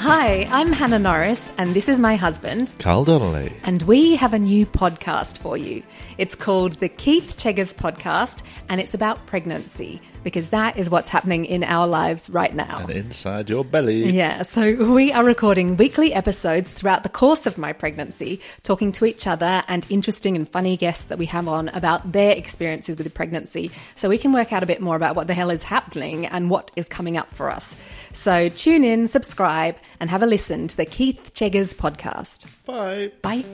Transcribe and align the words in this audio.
Hi, 0.00 0.48
I'm 0.50 0.72
Hannah 0.72 0.98
Norris, 0.98 1.52
and 1.58 1.74
this 1.74 1.86
is 1.86 1.98
my 1.98 2.16
husband. 2.16 2.72
Carl 2.78 3.04
Donnelly. 3.04 3.52
And 3.64 3.82
we 3.82 4.16
have 4.16 4.32
a 4.32 4.38
new 4.38 4.64
podcast 4.64 5.36
for 5.36 5.58
you. 5.58 5.82
It's 6.16 6.34
called 6.34 6.80
the 6.80 6.88
Keith 6.88 7.36
Cheggers 7.36 7.74
Podcast, 7.74 8.42
and 8.70 8.80
it's 8.80 8.94
about 8.94 9.26
pregnancy 9.26 10.00
because 10.22 10.50
that 10.50 10.78
is 10.78 10.90
what's 10.90 11.08
happening 11.08 11.44
in 11.44 11.64
our 11.64 11.86
lives 11.86 12.28
right 12.30 12.54
now. 12.54 12.80
And 12.80 12.90
inside 12.90 13.48
your 13.50 13.64
belly. 13.64 14.10
Yeah, 14.10 14.42
so 14.42 14.74
we 14.92 15.12
are 15.12 15.24
recording 15.24 15.76
weekly 15.76 16.12
episodes 16.14 16.70
throughout 16.70 17.02
the 17.02 17.08
course 17.10 17.46
of 17.46 17.58
my 17.58 17.72
pregnancy, 17.72 18.40
talking 18.62 18.92
to 18.92 19.04
each 19.04 19.26
other 19.26 19.62
and 19.68 19.86
interesting 19.90 20.34
and 20.34 20.48
funny 20.48 20.78
guests 20.78 21.06
that 21.06 21.18
we 21.18 21.26
have 21.26 21.46
on 21.46 21.68
about 21.68 22.12
their 22.12 22.34
experiences 22.36 22.96
with 22.96 23.12
pregnancy, 23.12 23.70
so 23.96 24.08
we 24.08 24.18
can 24.18 24.32
work 24.32 24.50
out 24.50 24.62
a 24.62 24.66
bit 24.66 24.80
more 24.80 24.96
about 24.96 25.14
what 25.14 25.26
the 25.26 25.34
hell 25.34 25.50
is 25.50 25.62
happening 25.62 26.24
and 26.26 26.48
what 26.48 26.70
is 26.74 26.88
coming 26.88 27.18
up 27.18 27.34
for 27.34 27.50
us. 27.50 27.76
So 28.12 28.48
tune 28.48 28.84
in, 28.84 29.06
subscribe, 29.06 29.76
and 30.00 30.10
have 30.10 30.22
a 30.22 30.26
listen 30.26 30.66
to 30.68 30.76
the 30.76 30.84
Keith 30.86 31.32
Cheggers 31.34 31.74
podcast. 31.74 32.46
Bye. 32.64 33.12
Bye. 33.22 33.44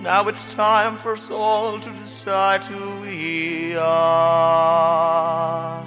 Now 0.01 0.27
it's 0.27 0.53
time 0.53 0.97
for 0.97 1.13
us 1.13 1.29
all 1.29 1.79
to 1.79 1.89
decide 1.91 2.63
who 2.63 3.01
we 3.01 3.75
are. 3.77 5.83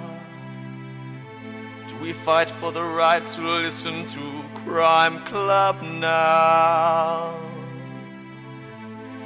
We 2.05 2.13
fight 2.13 2.51
for 2.51 2.71
the 2.71 2.83
right 2.83 3.25
to 3.25 3.41
listen 3.41 4.05
to 4.05 4.43
Crime 4.63 5.25
Club 5.25 5.81
now? 5.81 7.33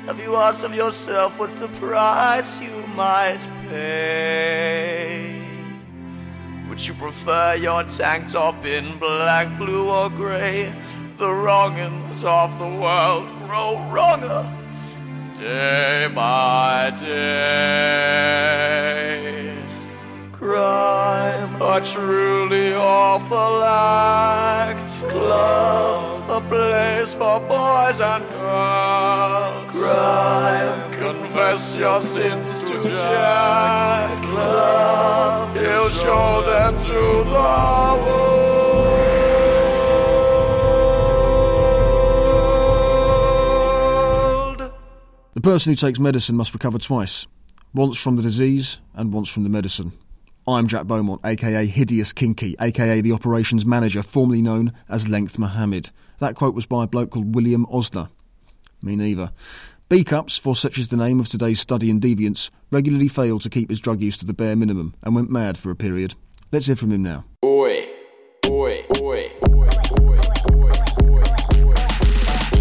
Have 0.06 0.22
you 0.22 0.38
asked 0.38 0.64
of 0.64 0.74
yourself 0.74 1.38
what's 1.40 1.60
the 1.60 1.68
price 1.68 2.58
you 2.62 2.88
might 2.96 3.46
pay? 3.68 5.44
Would 6.70 6.88
you 6.88 6.94
prefer 6.94 7.56
your 7.56 7.84
tank 7.84 8.32
top 8.32 8.64
in 8.64 8.98
black, 8.98 9.58
blue, 9.58 9.90
or 9.90 10.10
gray? 10.10 10.74
The 11.18 11.30
wrongings 11.30 12.24
of 12.24 12.58
the 12.60 12.66
world 12.66 13.28
grow 13.40 13.78
wronger 13.92 14.50
day 15.36 16.08
by 16.16 16.92
day. 16.98 18.40
Crime, 20.40 21.62
a 21.62 21.82
truly 21.82 22.74
awful 22.74 23.62
act. 23.62 24.90
Club, 25.10 26.30
a 26.30 26.40
place 26.48 27.14
for 27.14 27.42
boys 27.42 28.00
and 28.00 28.24
girls. 28.30 29.70
Crime, 29.76 30.92
confess 30.94 31.76
your 31.76 32.00
sins 32.00 32.64
to 32.64 32.82
Jack. 32.84 34.24
Club, 34.24 35.58
he'll 35.58 35.90
show 35.90 36.42
them 36.44 36.74
to 36.86 36.94
the 36.94 38.00
world. 38.08 38.40
The 45.34 45.42
person 45.42 45.74
who 45.74 45.76
takes 45.76 46.00
medicine 46.00 46.38
must 46.38 46.54
recover 46.54 46.78
twice 46.80 47.28
once 47.74 47.98
from 47.98 48.16
the 48.16 48.22
disease 48.22 48.80
and 48.94 49.12
once 49.12 49.28
from 49.28 49.44
the 49.44 49.50
medicine. 49.50 49.92
I'm 50.56 50.68
Jack 50.68 50.86
Beaumont, 50.86 51.22
aka 51.24 51.66
Hideous 51.68 52.12
Kinky, 52.12 52.56
aka 52.60 53.02
the 53.02 53.12
operations 53.12 53.66
manager, 53.66 54.02
formerly 54.02 54.42
known 54.42 54.74
as 54.88 55.08
Length 55.08 55.38
Mohammed. 55.38 55.92
That 56.18 56.36
quote 56.36 56.56
was 56.56 56.66
by 56.66 56.86
a 56.86 56.88
bloke 56.88 57.12
called 57.12 57.36
William 57.36 57.68
Osner. 57.68 58.10
Me 58.82 58.96
neither. 58.96 59.32
B 59.90 60.04
cups, 60.04 60.38
for 60.38 60.56
such 60.56 60.80
is 60.80 60.88
the 60.88 60.98
name 60.98 61.20
of 61.20 61.30
today's 61.30 61.60
study 61.60 61.90
in 61.90 62.00
deviance, 62.00 62.50
regularly 62.72 63.08
failed 63.08 63.44
to 63.44 63.50
keep 63.50 63.70
his 63.70 63.80
drug 63.80 64.02
use 64.02 64.18
to 64.18 64.26
the 64.26 64.34
bare 64.34 64.56
minimum 64.56 64.96
and 65.04 65.14
went 65.14 65.30
mad 65.30 65.58
for 65.58 65.70
a 65.70 65.76
period. 65.76 66.16
Let's 66.52 66.66
hear 66.66 66.76
from 66.76 66.92
him 66.92 67.04
now. 67.04 67.26
Oi, 67.46 67.88
oi, 68.48 68.86
oi, 69.02 69.32
oi, 69.50 69.70
oi, 69.70 69.70
oi, 70.02 70.20
oi, 70.54 70.74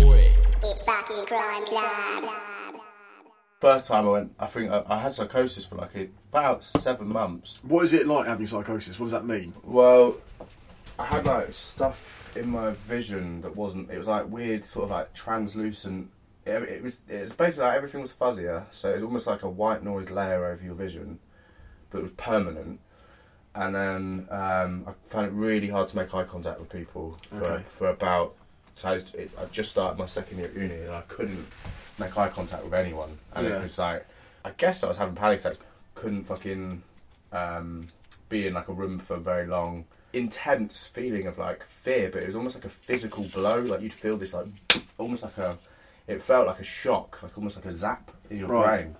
oi. 0.04 0.32
It's 0.60 0.84
back 0.84 1.08
in 1.10 1.24
Crime 1.24 1.64
Club. 1.64 2.07
First 3.60 3.86
time 3.86 4.06
I 4.06 4.10
went, 4.10 4.34
I 4.38 4.46
think 4.46 4.70
I, 4.70 4.84
I 4.86 4.98
had 5.00 5.14
psychosis 5.14 5.66
for 5.66 5.74
like 5.74 5.94
a, 5.96 6.08
about 6.30 6.62
seven 6.62 7.08
months. 7.08 7.60
What 7.64 7.84
is 7.84 7.92
it 7.92 8.06
like 8.06 8.26
having 8.26 8.46
psychosis? 8.46 8.98
What 9.00 9.06
does 9.06 9.12
that 9.12 9.26
mean? 9.26 9.52
Well, 9.64 10.16
I 10.98 11.06
had 11.06 11.26
like 11.26 11.52
stuff 11.52 12.30
in 12.36 12.48
my 12.50 12.70
vision 12.70 13.40
that 13.40 13.56
wasn't. 13.56 13.90
It 13.90 13.98
was 13.98 14.06
like 14.06 14.28
weird, 14.28 14.64
sort 14.64 14.84
of 14.84 14.90
like 14.90 15.12
translucent. 15.12 16.10
It, 16.46 16.62
it 16.62 16.82
was. 16.84 17.00
It 17.08 17.20
was 17.20 17.32
basically 17.32 17.66
like 17.66 17.76
everything 17.76 18.00
was 18.00 18.12
fuzzier, 18.12 18.64
so 18.70 18.90
it 18.90 18.94
was 18.94 19.02
almost 19.02 19.26
like 19.26 19.42
a 19.42 19.50
white 19.50 19.82
noise 19.82 20.08
layer 20.10 20.46
over 20.46 20.62
your 20.64 20.74
vision, 20.74 21.18
but 21.90 21.98
it 21.98 22.02
was 22.02 22.12
permanent. 22.12 22.78
And 23.56 23.74
then 23.74 24.28
um, 24.30 24.84
I 24.86 24.92
found 25.08 25.26
it 25.26 25.32
really 25.32 25.68
hard 25.68 25.88
to 25.88 25.96
make 25.96 26.14
eye 26.14 26.22
contact 26.22 26.60
with 26.60 26.68
people 26.70 27.18
for, 27.30 27.44
Okay. 27.44 27.64
for 27.76 27.88
about. 27.88 28.36
So 28.78 28.88
I, 28.90 28.92
was, 28.92 29.12
it, 29.14 29.30
I 29.36 29.44
just 29.46 29.70
started 29.72 29.98
my 29.98 30.06
second 30.06 30.38
year 30.38 30.46
at 30.46 30.54
uni, 30.54 30.74
and 30.82 30.92
I 30.92 31.00
couldn't 31.08 31.46
make 31.98 32.16
eye 32.16 32.28
contact 32.28 32.62
with 32.64 32.74
anyone, 32.74 33.18
and 33.34 33.44
Yeah. 33.46 33.56
it 33.56 33.62
was 33.64 33.76
like 33.76 34.06
I 34.44 34.52
guess 34.56 34.84
I 34.84 34.88
was 34.88 34.96
having 34.96 35.16
panic 35.16 35.40
attacks. 35.40 35.58
Couldn't 35.96 36.24
fucking 36.24 36.80
um, 37.32 37.86
be 38.28 38.46
in 38.46 38.54
like 38.54 38.68
a 38.68 38.72
room 38.72 39.00
for 39.00 39.16
very 39.16 39.48
long. 39.48 39.84
Intense 40.12 40.86
feeling 40.86 41.26
of 41.26 41.38
like 41.38 41.64
fear, 41.64 42.08
but 42.08 42.22
it 42.22 42.26
was 42.26 42.36
almost 42.36 42.54
like 42.54 42.64
a 42.66 42.68
physical 42.70 43.24
blow. 43.24 43.58
Like 43.60 43.80
you'd 43.82 43.92
feel 43.92 44.16
this 44.16 44.32
like 44.32 44.46
almost 44.96 45.24
like 45.24 45.36
a. 45.38 45.58
It 46.06 46.22
felt 46.22 46.46
like 46.46 46.60
a 46.60 46.64
shock, 46.64 47.18
like 47.22 47.36
almost 47.36 47.56
like 47.56 47.66
a 47.66 47.74
zap 47.74 48.12
in 48.30 48.38
your 48.38 48.48
Right. 48.48 48.82
brain, 48.84 48.96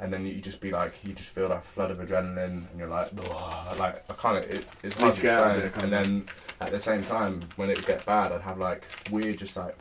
and 0.00 0.12
then 0.12 0.24
you 0.26 0.40
just 0.40 0.60
be 0.60 0.70
like, 0.70 0.94
you 1.04 1.12
just 1.12 1.30
feel 1.30 1.48
that 1.48 1.64
flood 1.64 1.90
of 1.90 1.98
adrenaline, 1.98 2.68
and 2.70 2.78
you're 2.78 2.88
like, 2.88 3.10
"Ugh," 3.18 3.78
like 3.78 4.04
I 4.10 4.14
can't. 4.14 4.44
It, 4.44 4.66
it's 4.82 4.96
hard 4.96 5.14
to 5.14 5.20
to 5.20 5.22
get 5.26 5.34
out 5.38 5.56
of 5.58 5.64
explain. 5.64 5.90
there, 5.90 6.00
And 6.00 6.06
then 6.06 6.28
at 6.60 6.70
the 6.70 6.80
same 6.80 7.02
time, 7.04 7.40
when 7.56 7.70
it 7.70 7.76
would 7.78 7.86
get 7.86 8.04
bad, 8.06 8.32
I'd 8.32 8.40
have 8.42 8.58
like 8.58 8.84
weird, 9.10 9.38
just 9.38 9.56
like 9.56 9.76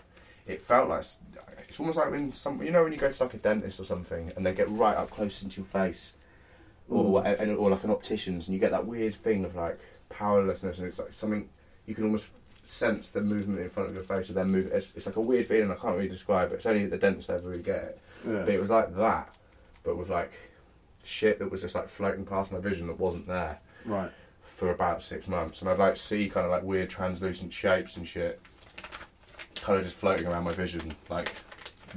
it 0.47 0.61
felt 0.61 0.89
like 0.89 1.03
it's 1.69 1.79
almost 1.79 1.97
like 1.97 2.09
when 2.11 2.31
some 2.33 2.61
you 2.63 2.71
know 2.71 2.83
when 2.83 2.93
you 2.93 2.97
go 2.97 3.11
to 3.11 3.23
like 3.23 3.33
a 3.33 3.37
dentist 3.37 3.79
or 3.79 3.83
something 3.85 4.31
and 4.35 4.45
they 4.45 4.53
get 4.53 4.69
right 4.69 4.95
up 4.95 5.09
close 5.11 5.41
into 5.43 5.61
your 5.61 5.67
face, 5.67 6.13
or 6.89 7.25
and- 7.25 7.57
or 7.57 7.69
like 7.69 7.83
an 7.83 7.91
optician's 7.91 8.47
and 8.47 8.53
you 8.53 8.59
get 8.59 8.71
that 8.71 8.85
weird 8.87 9.13
thing 9.15 9.43
of 9.45 9.55
like 9.55 9.79
powerlessness 10.09 10.77
and 10.77 10.87
it's 10.87 10.99
like 10.99 11.11
something 11.13 11.49
you 11.85 11.93
can 11.93 12.05
almost 12.05 12.25
sense 12.63 13.09
the 13.09 13.21
movement 13.21 13.59
in 13.61 13.69
front 13.69 13.89
of 13.89 13.95
your 13.95 14.03
face 14.03 14.29
or 14.29 14.33
then 14.33 14.49
move. 14.51 14.67
It's, 14.73 14.93
it's 14.95 15.05
like 15.05 15.15
a 15.15 15.21
weird 15.21 15.47
feeling. 15.47 15.71
I 15.71 15.75
can't 15.75 15.95
really 15.95 16.09
describe 16.09 16.51
it. 16.51 16.55
It's 16.55 16.65
only 16.65 16.85
the 16.85 16.97
dentist 16.97 17.29
ever 17.29 17.47
really 17.49 17.61
get 17.63 17.75
it. 17.83 17.99
Yeah. 18.27 18.39
But 18.39 18.49
it 18.49 18.59
was 18.59 18.69
like 18.69 18.93
that, 18.97 19.33
but 19.87 19.97
with 19.97 20.09
like 20.09 20.33
shit 21.03 21.39
that 21.39 21.49
was 21.49 21.61
just 21.61 21.73
like 21.73 21.87
floating 21.87 22.25
past 22.25 22.51
my 22.51 22.59
vision 22.59 22.85
that 22.87 22.99
wasn't 22.99 23.25
there 23.25 23.57
Right. 23.85 24.11
for 24.43 24.71
about 24.71 25.01
six 25.01 25.29
months, 25.29 25.61
and 25.61 25.69
I'd 25.69 25.77
like 25.79 25.95
see 25.95 26.27
kind 26.29 26.45
of 26.45 26.51
like 26.51 26.63
weird 26.63 26.89
translucent 26.89 27.53
shapes 27.53 27.95
and 27.95 28.05
shit, 28.05 28.41
kind 29.55 29.79
of 29.79 29.85
just 29.85 29.95
floating 29.95 30.27
around 30.27 30.43
my 30.43 30.51
vision, 30.51 30.93
like 31.09 31.33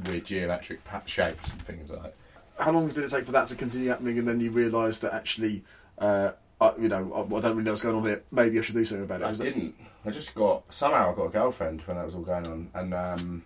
weird 0.06 0.24
geometric 0.24 0.84
pa- 0.84 1.02
shapes 1.04 1.50
and 1.50 1.60
things 1.62 1.90
like 1.90 2.02
that. 2.04 2.14
How 2.60 2.70
long 2.70 2.86
did 2.88 2.98
it 2.98 3.10
take 3.10 3.24
for 3.26 3.32
that 3.32 3.48
to 3.48 3.56
continue 3.56 3.88
happening, 3.88 4.18
and 4.20 4.28
then 4.28 4.40
you 4.40 4.52
realised 4.52 5.02
that 5.02 5.12
actually 5.12 5.64
uh, 5.98 6.30
I, 6.60 6.72
you 6.78 6.88
know, 6.88 7.12
I, 7.12 7.20
I 7.36 7.40
don't 7.40 7.52
really 7.52 7.62
know 7.64 7.72
what's 7.72 7.82
going 7.82 7.96
on 7.96 8.04
here. 8.04 8.22
Maybe 8.30 8.56
I 8.58 8.62
should 8.62 8.74
do 8.76 8.84
something 8.84 9.04
about 9.04 9.22
it. 9.22 9.24
I 9.24 9.30
Was 9.30 9.40
didn't. 9.40 9.74
I 10.04 10.10
just 10.10 10.34
got 10.34 10.62
somehow 10.72 11.10
I 11.12 11.14
got 11.16 11.24
a 11.24 11.30
girlfriend 11.30 11.80
when 11.86 11.96
that 11.96 12.04
was 12.06 12.14
all 12.14 12.22
going 12.22 12.46
on, 12.46 12.70
and 12.74 12.94
um, 12.94 13.42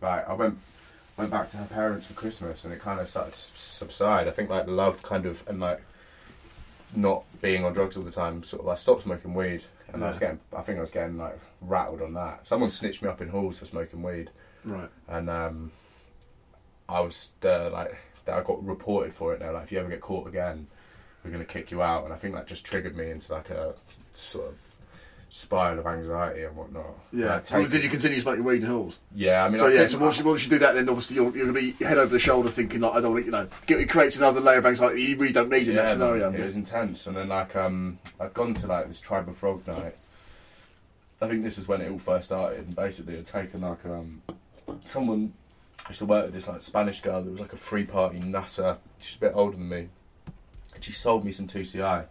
like 0.00 0.26
I 0.26 0.32
went 0.32 0.58
went 1.16 1.30
back 1.30 1.50
to 1.52 1.56
her 1.58 1.64
parents 1.66 2.06
for 2.06 2.14
Christmas, 2.14 2.64
and 2.64 2.72
it 2.74 2.80
kind 2.80 3.00
of 3.00 3.08
started 3.08 3.32
to 3.34 3.38
subside. 3.38 4.28
I 4.28 4.30
think 4.32 4.50
like 4.50 4.66
love 4.66 5.02
kind 5.02 5.26
of 5.26 5.42
and 5.48 5.60
like 5.60 5.80
not 6.96 7.24
being 7.40 7.64
on 7.64 7.72
drugs 7.72 7.96
all 7.96 8.02
the 8.02 8.10
time. 8.10 8.42
Sort 8.42 8.62
of, 8.62 8.68
I 8.68 8.74
stopped 8.74 9.02
smoking 9.02 9.34
weed, 9.34 9.64
and 9.92 10.02
I 10.04 10.08
was 10.08 10.18
getting. 10.18 10.40
I 10.56 10.62
think 10.62 10.78
I 10.78 10.80
was 10.80 10.90
getting 10.90 11.18
like 11.18 11.38
rattled 11.60 12.02
on 12.02 12.14
that. 12.14 12.46
Someone 12.46 12.70
snitched 12.70 13.02
me 13.02 13.08
up 13.08 13.20
in 13.20 13.28
halls 13.28 13.58
for 13.58 13.66
smoking 13.66 14.02
weed, 14.02 14.30
Right. 14.64 14.88
and 15.08 15.28
um, 15.30 15.72
I 16.88 17.00
was 17.00 17.32
uh, 17.44 17.70
like, 17.70 17.96
I 18.26 18.40
got 18.42 18.64
reported 18.64 19.14
for 19.14 19.34
it. 19.34 19.40
Now, 19.40 19.52
like, 19.52 19.64
if 19.64 19.72
you 19.72 19.78
ever 19.78 19.88
get 19.88 20.00
caught 20.00 20.26
again, 20.28 20.66
we're 21.24 21.30
gonna 21.30 21.44
kick 21.44 21.70
you 21.70 21.82
out. 21.82 22.04
And 22.04 22.12
I 22.12 22.16
think 22.16 22.34
that 22.34 22.46
just 22.46 22.64
triggered 22.64 22.96
me 22.96 23.10
into 23.10 23.32
like 23.32 23.50
a 23.50 23.74
sort 24.12 24.48
of 24.48 24.58
spiral 25.36 25.80
of 25.80 25.86
anxiety 25.86 26.44
and 26.44 26.54
whatnot. 26.56 26.94
Yeah. 27.12 27.34
Like, 27.34 27.50
Well, 27.50 27.66
did 27.66 27.82
you 27.82 27.90
continue 27.90 28.20
smoking 28.20 28.44
weed 28.44 28.62
in 28.62 28.68
halls? 28.68 28.98
Yeah, 29.12 29.44
I 29.44 29.48
mean, 29.48 29.58
so 29.58 29.66
I 29.66 29.72
yeah. 29.72 29.86
So 29.88 29.98
once 29.98 30.18
you, 30.18 30.24
once 30.24 30.44
you 30.44 30.50
do 30.50 30.60
that, 30.60 30.74
then 30.74 30.88
obviously 30.88 31.16
you're, 31.16 31.36
you're 31.36 31.52
going 31.52 31.54
to 31.54 31.72
be 31.78 31.84
head 31.84 31.98
over 31.98 32.12
the 32.12 32.20
shoulder, 32.20 32.48
thinking 32.48 32.80
like, 32.80 32.94
I 32.94 33.00
don't 33.00 33.12
want 33.12 33.24
to, 33.24 33.26
you 33.26 33.32
know, 33.32 33.48
it, 33.66 33.80
it 33.80 33.90
creates 33.90 34.16
another 34.16 34.38
layer 34.40 34.58
of 34.58 34.66
anxiety 34.66 35.02
you 35.02 35.16
really 35.16 35.32
don't 35.32 35.50
need 35.50 35.66
in 35.66 35.74
that 35.74 35.90
scenario. 35.90 36.32
it 36.32 36.44
was 36.44 36.54
intense. 36.54 37.08
And 37.08 37.16
then 37.16 37.28
like 37.28 37.56
um, 37.56 37.98
I'd 38.20 38.32
gone 38.32 38.54
to 38.54 38.66
like 38.68 38.86
this 38.86 39.00
tribe 39.00 39.28
of 39.28 39.36
frog 39.36 39.66
night. 39.66 39.96
I 41.20 41.28
think 41.28 41.42
this 41.42 41.58
is 41.58 41.66
when 41.66 41.80
it 41.80 41.90
all 41.90 41.98
first 41.98 42.26
started. 42.26 42.66
And 42.66 42.76
basically, 42.76 43.18
I'd 43.18 43.26
taken 43.26 43.62
like 43.62 43.84
um, 43.86 44.22
someone 44.84 45.32
I 45.84 45.90
used 45.90 45.98
to 45.98 46.06
work 46.06 46.26
with 46.26 46.34
this 46.34 46.46
like 46.46 46.60
Spanish 46.62 47.00
girl 47.00 47.22
that 47.22 47.30
was 47.30 47.40
like 47.40 47.52
a 47.52 47.56
free 47.56 47.84
party 47.84 48.20
nutter. 48.20 48.76
She's 49.00 49.16
a 49.16 49.20
bit 49.20 49.32
older 49.34 49.56
than 49.56 49.68
me. 49.68 49.88
And 50.74 50.82
she 50.84 50.92
sold 50.92 51.24
me 51.24 51.32
some 51.32 51.46
two 51.48 51.64
CI. 51.64 52.02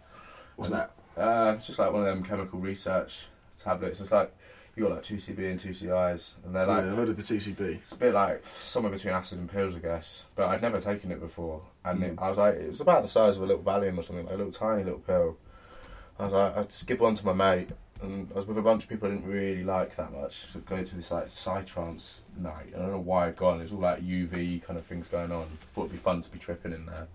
What's 0.56 0.70
And, 0.70 0.72
that? 0.80 0.90
Uh, 1.16 1.54
it's 1.56 1.66
just 1.66 1.78
like 1.78 1.92
one 1.92 2.00
of 2.02 2.06
them 2.06 2.24
chemical 2.24 2.58
research 2.58 3.26
tablets. 3.58 4.00
It's 4.00 4.10
like 4.12 4.32
you 4.76 4.82
got 4.84 4.92
like 4.92 5.02
two 5.04 5.16
CB 5.16 5.38
and 5.50 5.60
two 5.60 5.72
CIs, 5.72 6.34
and 6.44 6.54
they're 6.54 6.66
like 6.66 6.84
Yeah, 6.84 6.90
I've 6.90 6.96
heard 6.96 7.08
of 7.10 7.16
the 7.16 7.22
TCB. 7.22 7.60
it's 7.76 7.92
a 7.92 7.96
bit 7.98 8.14
like 8.14 8.42
somewhere 8.58 8.90
between 8.92 9.14
acid 9.14 9.38
and 9.38 9.48
pills, 9.50 9.76
I 9.76 9.78
guess. 9.78 10.24
But 10.34 10.48
I'd 10.48 10.62
never 10.62 10.80
taken 10.80 11.12
it 11.12 11.20
before, 11.20 11.62
and 11.84 12.00
Mm. 12.00 12.12
it, 12.14 12.18
I 12.18 12.28
was 12.28 12.38
like, 12.38 12.54
it 12.56 12.66
was 12.68 12.80
about 12.80 13.02
the 13.02 13.08
size 13.08 13.36
of 13.36 13.42
a 13.42 13.46
little 13.46 13.62
Valium 13.62 13.96
or 13.98 14.02
something, 14.02 14.24
like 14.26 14.34
a 14.34 14.38
little 14.38 14.52
tiny 14.52 14.82
little 14.82 14.98
pill. 15.00 15.36
I 16.18 16.24
was 16.24 16.32
like, 16.32 16.56
I'd 16.56 16.68
just 16.70 16.86
give 16.86 17.00
one 17.00 17.14
to 17.14 17.26
my 17.26 17.32
mate, 17.32 17.70
and 18.02 18.28
I 18.32 18.34
was 18.34 18.46
with 18.46 18.58
a 18.58 18.62
bunch 18.62 18.82
of 18.82 18.88
people 18.88 19.08
I 19.08 19.12
didn't 19.12 19.28
really 19.28 19.62
like 19.62 19.94
that 19.96 20.12
much. 20.12 20.46
So 20.50 20.58
go 20.60 20.82
to 20.82 20.96
this 20.96 21.12
like 21.12 21.26
psytrance 21.26 22.22
night. 22.36 22.72
I 22.74 22.78
don't 22.80 22.90
know 22.90 22.98
why 22.98 23.28
I'd 23.28 23.36
gone. 23.36 23.58
It 23.60 23.62
was 23.62 23.72
all 23.72 23.78
like 23.80 24.00
UV 24.02 24.62
kind 24.64 24.76
of 24.78 24.84
things 24.86 25.06
going 25.06 25.30
on. 25.30 25.46
Thought 25.74 25.82
it'd 25.82 25.92
be 25.92 25.98
fun 25.98 26.20
to 26.22 26.30
be 26.30 26.38
tripping 26.40 26.72
in 26.72 26.86
there. 26.86 27.06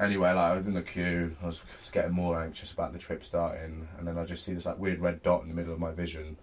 Anyway, 0.00 0.28
like 0.28 0.52
I 0.52 0.54
was 0.56 0.66
in 0.66 0.74
the 0.74 0.82
queue, 0.82 1.36
I 1.42 1.46
was 1.46 1.62
just 1.80 1.92
getting 1.92 2.12
more 2.12 2.42
anxious 2.42 2.72
about 2.72 2.92
the 2.92 2.98
trip 2.98 3.22
starting, 3.22 3.88
and 3.98 4.08
then 4.08 4.16
I 4.16 4.24
just 4.24 4.44
see 4.44 4.54
this 4.54 4.64
like 4.64 4.78
weird 4.78 5.00
red 5.00 5.22
dot 5.22 5.42
in 5.42 5.48
the 5.48 5.54
middle 5.54 5.72
of 5.72 5.78
my 5.78 5.92
vision 5.92 6.38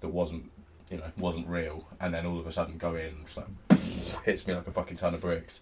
that 0.00 0.08
wasn't, 0.08 0.50
you 0.90 0.98
know, 0.98 1.10
wasn't 1.16 1.48
real, 1.48 1.86
and 2.00 2.12
then 2.12 2.26
all 2.26 2.38
of 2.38 2.46
a 2.46 2.52
sudden 2.52 2.76
go 2.76 2.94
in, 2.94 3.24
just 3.24 3.38
like 3.38 3.80
hits 4.24 4.46
me 4.46 4.54
like 4.54 4.66
a 4.66 4.70
fucking 4.70 4.98
ton 4.98 5.14
of 5.14 5.22
bricks. 5.22 5.60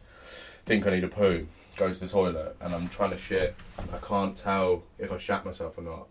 Think 0.65 0.87
I 0.87 0.91
need 0.91 1.05
a 1.05 1.09
poo, 1.09 1.47
go 1.77 1.93
to 1.93 1.99
the 1.99 2.09
toilet, 2.09 2.57
and 2.61 2.75
I'm 2.75 2.89
trying 2.89 3.11
to 3.11 3.19
shit. 3.19 3.55
I 3.79 3.99
can't 3.99 4.37
tell 4.37 4.83
if 4.99 5.13
I 5.13 5.19
shat 5.19 5.45
myself 5.45 5.79
or 5.79 5.83
not. 5.83 6.09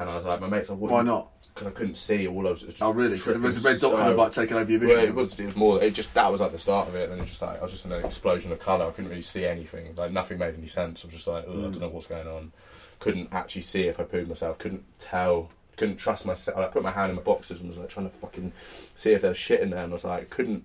And 0.00 0.08
I 0.10 0.16
was 0.16 0.24
like, 0.24 0.40
my 0.40 0.48
mate's 0.48 0.70
like, 0.70 0.78
Why 0.78 1.02
not? 1.02 1.28
Because 1.54 1.66
I 1.66 1.70
couldn't 1.72 1.96
see. 1.96 2.26
All 2.26 2.46
I 2.46 2.50
was 2.50 2.62
just 2.62 2.80
Oh, 2.82 2.92
really? 2.92 3.18
there 3.18 3.38
was 3.38 3.62
a 3.64 3.68
red 3.68 3.80
dot 3.80 3.92
kind 3.96 4.08
of 4.12 4.16
like 4.16 4.32
taking 4.32 4.56
over 4.56 4.70
your 4.70 4.80
vision. 4.80 4.96
well, 4.96 5.04
it 5.06 5.14
was, 5.14 5.38
it 5.38 5.46
was 5.46 5.56
more. 5.56 5.82
It 5.82 5.94
just 5.94 6.14
that 6.14 6.30
was 6.32 6.40
like 6.40 6.52
the 6.52 6.58
start 6.58 6.88
of 6.88 6.94
it, 6.94 7.10
and 7.10 7.18
it 7.18 7.20
was 7.20 7.28
just 7.30 7.42
like 7.42 7.58
I 7.58 7.62
was 7.62 7.72
just 7.72 7.84
in 7.84 7.92
an 7.92 8.04
explosion 8.04 8.50
of 8.50 8.58
color. 8.60 8.86
I 8.86 8.90
couldn't 8.92 9.10
really 9.10 9.20
see 9.22 9.44
anything. 9.44 9.94
Like 9.96 10.10
nothing 10.12 10.38
made 10.38 10.54
any 10.56 10.68
sense. 10.68 11.04
I 11.04 11.08
was 11.08 11.14
just 11.14 11.26
like, 11.26 11.44
Ugh, 11.46 11.52
I 11.52 11.56
Mm. 11.56 11.62
don't 11.72 11.80
know 11.80 11.88
what's 11.88 12.06
going 12.06 12.26
on. 12.26 12.52
Couldn't 12.98 13.28
actually 13.32 13.62
see 13.62 13.82
if 13.88 14.00
I 14.00 14.04
pooed 14.04 14.28
myself. 14.28 14.58
Couldn't 14.58 14.84
tell. 14.98 15.50
Couldn't 15.76 15.96
trust 15.96 16.24
myself. 16.24 16.56
I 16.56 16.66
put 16.66 16.82
my 16.82 16.92
hand 16.92 17.10
in 17.10 17.16
my 17.16 17.22
boxes 17.22 17.60
and 17.60 17.68
was 17.68 17.78
like 17.78 17.88
trying 17.88 18.08
to 18.10 18.16
fucking 18.16 18.52
see 18.94 19.12
if 19.12 19.20
there 19.22 19.30
was 19.30 19.38
shit 19.38 19.60
in 19.60 19.70
there, 19.70 19.82
and 19.84 19.92
I 19.92 19.94
was 19.94 20.04
like, 20.04 20.30
couldn't. 20.30 20.64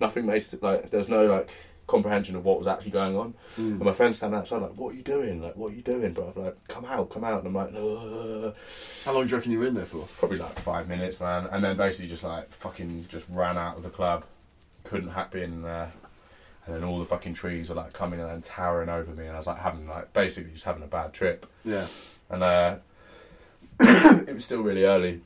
Nothing 0.00 0.26
made 0.26 0.42
it 0.52 0.62
like 0.62 0.90
there 0.90 0.98
was 0.98 1.08
no 1.08 1.24
like 1.26 1.48
comprehension 1.86 2.34
of 2.34 2.44
what 2.44 2.58
was 2.58 2.66
actually 2.66 2.90
going 2.90 3.16
on. 3.16 3.34
Mm. 3.58 3.72
And 3.72 3.80
my 3.80 3.92
friends 3.92 4.16
standing 4.16 4.38
outside 4.38 4.62
like, 4.62 4.76
"What 4.76 4.92
are 4.92 4.96
you 4.96 5.02
doing? 5.02 5.40
Like, 5.40 5.56
what 5.56 5.72
are 5.72 5.74
you 5.74 5.82
doing, 5.82 6.12
bro?" 6.12 6.32
I'm 6.34 6.44
like, 6.44 6.68
"Come 6.68 6.84
out, 6.84 7.10
come 7.10 7.24
out." 7.24 7.44
And 7.44 7.48
I'm 7.48 7.54
like, 7.54 7.74
Ugh. 7.74 8.54
How 9.04 9.12
long 9.12 9.24
do 9.24 9.30
you 9.30 9.36
reckon 9.36 9.52
you 9.52 9.60
were 9.60 9.66
in 9.66 9.74
there 9.74 9.86
for? 9.86 10.08
Probably 10.18 10.38
like 10.38 10.58
five 10.58 10.88
minutes, 10.88 11.20
man. 11.20 11.46
And 11.46 11.62
then 11.62 11.76
basically 11.76 12.08
just 12.08 12.24
like 12.24 12.50
fucking 12.52 13.06
just 13.08 13.26
ran 13.28 13.56
out 13.56 13.76
of 13.76 13.82
the 13.82 13.90
club. 13.90 14.24
Couldn't 14.84 15.10
have 15.10 15.30
been 15.30 15.62
there. 15.62 15.92
And 16.66 16.74
then 16.74 16.84
all 16.84 16.98
the 16.98 17.04
fucking 17.04 17.34
trees 17.34 17.68
were 17.68 17.76
like 17.76 17.92
coming 17.92 18.20
and 18.20 18.42
towering 18.42 18.88
over 18.88 19.12
me, 19.12 19.26
and 19.26 19.34
I 19.34 19.38
was 19.38 19.46
like 19.46 19.58
having 19.58 19.86
like 19.86 20.12
basically 20.12 20.52
just 20.52 20.64
having 20.64 20.82
a 20.82 20.88
bad 20.88 21.12
trip. 21.12 21.46
Yeah. 21.64 21.86
And 22.28 22.42
uh, 22.42 22.76
it 23.80 24.34
was 24.34 24.44
still 24.44 24.62
really 24.62 24.84
early. 24.84 25.20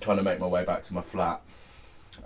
Trying 0.00 0.16
to 0.18 0.22
make 0.22 0.38
my 0.38 0.46
way 0.46 0.64
back 0.64 0.82
to 0.84 0.94
my 0.94 1.02
flat, 1.02 1.40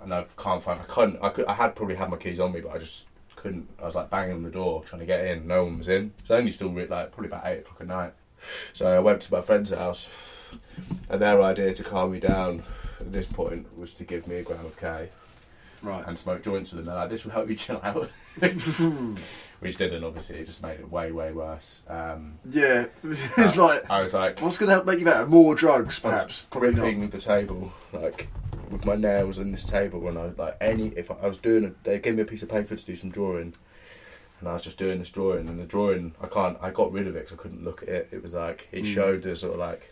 and 0.01 0.13
I 0.13 0.25
can't 0.37 0.61
find. 0.61 0.79
I 0.79 0.85
couldn't. 0.85 1.19
I 1.21 1.29
could. 1.29 1.45
I 1.45 1.53
had 1.53 1.75
probably 1.75 1.95
had 1.95 2.09
my 2.09 2.17
keys 2.17 2.39
on 2.39 2.51
me, 2.51 2.61
but 2.61 2.71
I 2.71 2.77
just 2.79 3.05
couldn't. 3.43 3.69
I 3.81 3.85
was 3.85 3.93
like 3.95 4.09
banging 4.09 4.35
on 4.37 4.43
the 4.43 4.49
door 4.49 4.83
trying 4.85 5.01
to 5.01 5.05
get 5.05 5.25
in. 5.25 5.45
No 5.45 5.65
one 5.65 5.77
was 5.77 5.89
in. 5.89 6.11
It's 6.19 6.31
only 6.31 6.49
still 6.49 6.69
like 6.69 7.11
probably 7.11 7.27
about 7.27 7.45
eight 7.45 7.59
o'clock 7.59 7.81
at 7.81 7.87
night. 7.87 8.13
So 8.73 8.87
I 8.87 8.99
went 8.99 9.21
to 9.23 9.33
my 9.33 9.41
friend's 9.41 9.71
house, 9.71 10.09
and 11.09 11.21
their 11.21 11.41
idea 11.41 11.73
to 11.73 11.83
calm 11.83 12.11
me 12.13 12.19
down 12.19 12.63
at 12.99 13.11
this 13.13 13.27
point 13.27 13.77
was 13.77 13.93
to 13.95 14.03
give 14.03 14.27
me 14.27 14.35
a 14.37 14.43
gram 14.43 14.65
of 14.65 14.75
K 14.77 15.09
Right. 15.81 16.03
and 16.07 16.17
smoke 16.17 16.41
joints 16.43 16.71
with 16.71 16.79
them. 16.79 16.85
They're 16.93 16.95
like, 17.03 17.09
"This 17.09 17.25
will 17.25 17.33
help 17.33 17.49
you 17.49 17.55
chill 17.55 17.81
out," 17.83 18.09
which 19.59 19.77
didn't. 19.77 20.03
Obviously, 20.03 20.39
it 20.39 20.45
just 20.45 20.61
made 20.63 20.79
it 20.79 20.89
way, 20.89 21.11
way 21.11 21.31
worse. 21.31 21.81
Um, 21.87 22.35
Yeah. 22.49 22.85
it's 23.03 23.57
like, 23.57 23.89
I 23.89 24.01
was 24.01 24.13
like, 24.13 24.41
what's 24.41 24.57
going 24.57 24.67
to 24.69 24.75
help 24.75 24.85
make 24.85 24.99
you 24.99 25.05
better? 25.05 25.25
More 25.25 25.55
drugs, 25.55 25.99
perhaps? 25.99 26.47
Gripping 26.49 27.09
the 27.09 27.17
table 27.19 27.71
like 27.91 28.29
with 28.73 28.85
my 28.85 28.95
nails 28.95 29.39
in 29.39 29.51
this 29.51 29.63
table, 29.63 30.05
and 30.09 30.17
I 30.17 30.25
was 30.25 30.37
like, 30.37 30.57
any 30.59 30.87
if 30.97 31.09
I, 31.11 31.15
I 31.23 31.27
was 31.27 31.37
doing, 31.37 31.63
a, 31.65 31.71
they 31.83 31.99
gave 31.99 32.15
me 32.15 32.23
a 32.23 32.25
piece 32.25 32.43
of 32.43 32.49
paper 32.49 32.75
to 32.75 32.85
do 32.85 32.95
some 32.95 33.09
drawing, 33.11 33.53
and 34.39 34.49
I 34.49 34.53
was 34.53 34.63
just 34.63 34.77
doing 34.77 34.99
this 34.99 35.09
drawing, 35.11 35.47
and 35.47 35.59
the 35.59 35.63
drawing 35.65 36.13
I 36.21 36.27
can't, 36.27 36.57
I 36.61 36.71
got 36.71 36.91
rid 36.91 37.07
of 37.07 37.15
it 37.15 37.19
because 37.25 37.39
I 37.39 37.41
couldn't 37.41 37.63
look 37.63 37.83
at 37.83 37.89
it. 37.89 38.09
It 38.11 38.21
was 38.21 38.33
like 38.33 38.67
it 38.71 38.83
Mm. 38.83 38.93
showed 38.93 39.21
the 39.21 39.35
sort 39.35 39.53
of 39.53 39.59
like. 39.59 39.89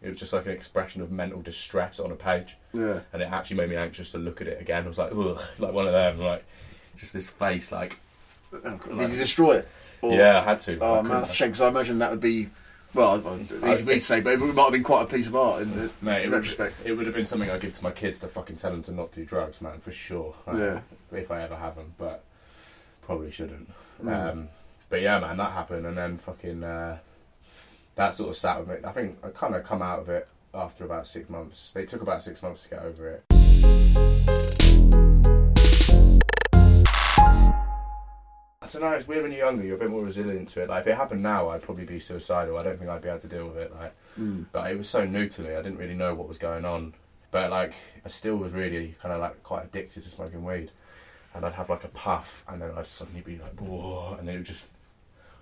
It 0.00 0.08
was 0.08 0.16
just 0.16 0.32
like 0.32 0.46
an 0.46 0.52
expression 0.52 1.00
of 1.00 1.12
mental 1.12 1.40
distress 1.42 2.00
on 2.00 2.10
a 2.10 2.16
page, 2.16 2.56
Yeah. 2.72 3.00
and 3.12 3.22
it 3.22 3.28
actually 3.30 3.58
made 3.58 3.70
me 3.70 3.76
anxious 3.76 4.10
to 4.12 4.18
look 4.18 4.40
at 4.40 4.48
it 4.48 4.60
again. 4.60 4.84
I 4.84 4.88
was 4.88 4.98
like, 4.98 5.12
Ugh, 5.12 5.38
like 5.58 5.72
one 5.72 5.86
of 5.86 5.92
them, 5.92 6.18
like 6.18 6.44
just 6.96 7.12
this 7.12 7.30
face, 7.30 7.70
like 7.70 7.98
Did 8.50 8.80
you 8.98 9.16
destroy 9.16 9.58
it? 9.58 9.68
Or- 10.00 10.12
yeah, 10.12 10.40
I 10.40 10.42
had 10.44 10.60
to. 10.62 10.78
Oh, 10.80 11.02
man, 11.04 11.12
that's 11.20 11.32
a 11.32 11.36
shame, 11.36 11.50
because 11.50 11.60
I 11.60 11.68
imagine 11.68 12.00
that 12.00 12.10
would 12.10 12.20
be, 12.20 12.48
well, 12.94 13.16
it's 13.36 13.52
easy 13.52 13.56
for 13.56 13.84
me 13.88 13.94
to 13.94 14.00
say, 14.00 14.20
but 14.20 14.34
it 14.34 14.38
might 14.38 14.62
have 14.62 14.72
been 14.72 14.82
quite 14.82 15.02
a 15.02 15.06
piece 15.06 15.26
of 15.26 15.36
art 15.36 15.62
in 15.62 15.90
Mate, 16.00 16.24
it 16.24 16.30
would, 16.30 16.36
retrospect. 16.38 16.74
it 16.84 16.92
would 16.92 17.06
have 17.06 17.14
been 17.14 17.26
something 17.26 17.50
I'd 17.50 17.60
give 17.60 17.74
to 17.74 17.82
my 17.84 17.90
kids 17.90 18.20
to 18.20 18.28
fucking 18.28 18.56
tell 18.56 18.70
them 18.70 18.82
to 18.84 18.92
not 18.92 19.12
do 19.12 19.24
drugs, 19.24 19.60
man, 19.60 19.80
for 19.80 19.92
sure. 19.92 20.34
Like, 20.46 20.56
Yeah. 20.58 20.80
If 21.12 21.30
I 21.30 21.42
ever 21.42 21.56
have 21.56 21.76
them, 21.76 21.94
but 21.98 22.24
probably 23.02 23.30
shouldn't. 23.30 23.70
Mm. 24.02 24.30
Um, 24.32 24.48
but 24.88 25.00
yeah, 25.00 25.18
man, 25.20 25.36
that 25.38 25.52
happened, 25.52 25.86
and 25.86 25.96
then 25.96 26.18
fucking 26.18 26.62
uh, 26.64 26.98
that 27.94 28.14
sort 28.14 28.30
of 28.30 28.36
sat 28.36 28.58
with 28.58 28.68
me. 28.68 28.88
I 28.88 28.92
think 28.92 29.18
I 29.22 29.28
kind 29.28 29.54
of 29.54 29.64
come 29.64 29.82
out 29.82 30.00
of 30.00 30.08
it 30.08 30.28
after 30.54 30.84
about 30.84 31.06
six 31.06 31.28
months. 31.30 31.70
They 31.72 31.84
took 31.86 32.02
about 32.02 32.22
six 32.22 32.42
months 32.42 32.64
to 32.64 32.70
get 32.70 32.82
over 32.82 33.22
it. 33.28 34.41
Don't 38.72 38.82
know. 38.82 38.92
It's 38.92 39.06
weird 39.08 39.22
when 39.22 39.32
you're 39.32 39.44
younger. 39.46 39.64
You're 39.64 39.76
a 39.76 39.78
bit 39.78 39.90
more 39.90 40.02
resilient 40.04 40.48
to 40.50 40.62
it. 40.62 40.68
Like 40.68 40.82
if 40.82 40.86
it 40.88 40.96
happened 40.96 41.22
now, 41.22 41.48
I'd 41.50 41.62
probably 41.62 41.84
be 41.84 42.00
suicidal. 42.00 42.58
I 42.58 42.62
don't 42.62 42.78
think 42.78 42.90
I'd 42.90 43.02
be 43.02 43.08
able 43.08 43.20
to 43.20 43.26
deal 43.28 43.46
with 43.48 43.56
it. 43.58 43.74
Like 43.74 43.94
Mm. 44.20 44.44
but 44.52 44.70
it 44.70 44.76
was 44.76 44.90
so 44.90 45.06
new 45.06 45.26
to 45.28 45.40
me. 45.42 45.50
I 45.54 45.62
didn't 45.62 45.78
really 45.78 45.94
know 45.94 46.14
what 46.14 46.28
was 46.28 46.36
going 46.38 46.64
on. 46.66 46.92
But 47.30 47.50
like, 47.50 47.72
I 48.04 48.08
still 48.08 48.36
was 48.36 48.52
really 48.52 48.94
kind 49.00 49.14
of 49.14 49.20
like 49.20 49.42
quite 49.42 49.64
addicted 49.64 50.02
to 50.02 50.10
smoking 50.10 50.44
weed, 50.44 50.70
and 51.34 51.46
I'd 51.46 51.54
have 51.54 51.70
like 51.70 51.82
a 51.84 51.88
puff, 51.88 52.44
and 52.46 52.60
then 52.60 52.72
I'd 52.76 52.86
suddenly 52.86 53.22
be 53.22 53.38
like, 53.38 53.58
whoa, 53.58 54.16
and 54.20 54.28
it 54.28 54.34
would 54.34 54.44
just 54.44 54.66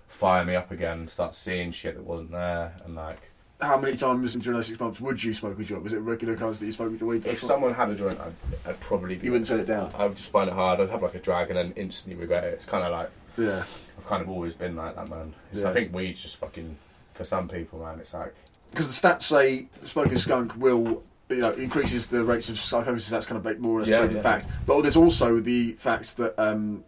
fire 0.07 0.45
me 0.45 0.55
up 0.55 0.71
again, 0.71 0.99
and 0.99 1.09
start 1.09 1.35
seeing 1.35 1.71
shit 1.73 1.95
that 1.95 2.03
wasn't 2.03 2.31
there, 2.31 2.75
and 2.85 2.95
like, 2.95 3.29
How 3.59 3.77
many 3.77 3.97
times 3.97 4.33
during 4.35 4.57
those 4.57 4.67
six 4.67 4.79
months 4.79 5.01
would 5.01 5.21
you 5.21 5.33
smoke 5.33 5.59
a 5.59 5.63
joint? 5.63 5.83
Was 5.83 5.91
it 5.91 5.97
regular 5.97 6.33
occurrence 6.33 6.59
that 6.59 6.65
you 6.65 6.71
smoked 6.71 7.01
a 7.01 7.05
weed? 7.05 7.25
if 7.25 7.39
someone 7.41 7.73
had 7.73 7.89
a 7.89 7.95
joint, 7.95 8.19
I'd, 8.21 8.33
I'd 8.69 8.79
probably 8.79 9.15
be. 9.15 9.25
You 9.25 9.31
wouldn't 9.33 9.47
set 9.47 9.59
it 9.59 9.67
down? 9.67 9.91
I 9.97 10.05
would 10.05 10.15
just 10.15 10.29
find 10.29 10.49
it 10.49 10.53
hard. 10.53 10.79
I'd 10.79 10.89
have 10.89 11.01
like 11.03 11.15
a 11.15 11.19
drag 11.19 11.49
and 11.49 11.57
then 11.57 11.73
instantly 11.75 12.15
regret 12.19 12.45
it. 12.45 12.53
It's 12.53 12.65
kind 12.65 12.85
of 12.85 12.91
like 12.93 13.09
Yeah. 13.37 13.63
I've 13.97 14.07
kind 14.07 14.21
of 14.21 14.29
always 14.29 14.55
been 14.55 14.75
like 14.75 14.95
that, 14.95 15.09
man. 15.09 15.33
Yeah. 15.53 15.69
I 15.69 15.73
think 15.73 15.93
weed's 15.93 16.21
just 16.21 16.37
fucking 16.37 16.77
for 17.13 17.23
some 17.23 17.47
people, 17.47 17.79
man. 17.79 17.99
It's 17.99 18.13
like 18.13 18.33
Because 18.71 18.87
the 18.87 19.07
stats 19.07 19.23
say 19.23 19.67
smoking 19.85 20.17
skunk 20.17 20.55
will, 20.57 21.03
you 21.29 21.37
know, 21.37 21.51
increases 21.51 22.07
the 22.07 22.23
rates 22.23 22.49
of 22.49 22.59
psychosis. 22.59 23.09
That's 23.09 23.25
kind 23.25 23.45
of 23.45 23.59
more 23.59 23.77
or 23.77 23.79
less 23.81 23.89
Yeah, 23.89 24.03
yeah. 24.05 24.21
fact. 24.21 24.47
But 24.65 24.81
there's 24.81 24.97
also 24.97 25.39
the 25.39 25.73
fact 25.73 26.17
that, 26.17 26.37
um, 26.41 26.83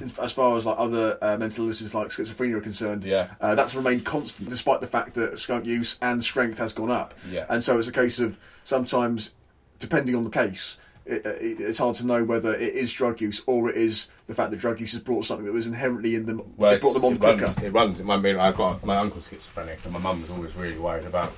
as- 0.00 0.18
as 0.18 0.32
far 0.32 0.56
as 0.56 0.64
like 0.66 0.76
other 0.78 1.18
uh, 1.22 1.36
mental 1.36 1.64
illnesses 1.64 1.94
like 1.94 2.08
schizophrenia 2.08 2.54
are 2.56 2.60
concerned, 2.60 3.04
yeah, 3.04 3.28
uh, 3.40 3.54
that's 3.54 3.74
remained 3.74 4.04
constant 4.04 4.48
despite 4.48 4.80
the 4.80 4.86
fact 4.86 5.14
that 5.14 5.38
skunk 5.38 5.66
use 5.66 5.98
and 6.02 6.22
strength 6.24 6.58
has 6.58 6.72
gone 6.72 6.90
up. 6.90 7.14
yeah, 7.30 7.44
And 7.48 7.62
so 7.62 7.78
it's 7.78 7.88
a 7.88 7.92
case 7.92 8.18
of 8.18 8.38
sometimes, 8.64 9.34
depending 9.78 10.14
on 10.16 10.24
the 10.24 10.30
case, 10.30 10.78
it, 11.04 11.26
it, 11.26 11.60
it's 11.60 11.78
hard 11.78 11.96
to 11.96 12.06
know 12.06 12.22
whether 12.24 12.54
it 12.54 12.74
is 12.74 12.92
drug 12.92 13.20
use 13.20 13.42
or 13.46 13.68
it 13.70 13.76
is 13.76 14.08
the 14.26 14.34
fact 14.34 14.50
that 14.50 14.58
drug 14.60 14.80
use 14.80 14.92
has 14.92 15.00
brought 15.00 15.24
something 15.24 15.44
that 15.46 15.52
was 15.52 15.66
inherently 15.66 16.14
in 16.14 16.26
them. 16.26 16.42
Well, 16.56 16.72
it 16.72 16.80
brought 16.80 16.94
them 16.94 17.04
on 17.04 17.12
it 17.14 17.18
quicker. 17.20 17.44
runs, 17.46 17.58
it 17.58 17.72
runs. 17.72 18.00
It 18.00 18.06
might 18.06 18.18
be. 18.22 18.34
I've 18.36 18.56
got 18.56 18.84
my 18.84 18.96
uncle's 18.96 19.28
schizophrenic, 19.28 19.80
and 19.84 19.92
my 19.92 19.98
mum 19.98 20.20
was 20.20 20.30
always 20.30 20.54
really 20.54 20.78
worried 20.78 21.04
about. 21.06 21.32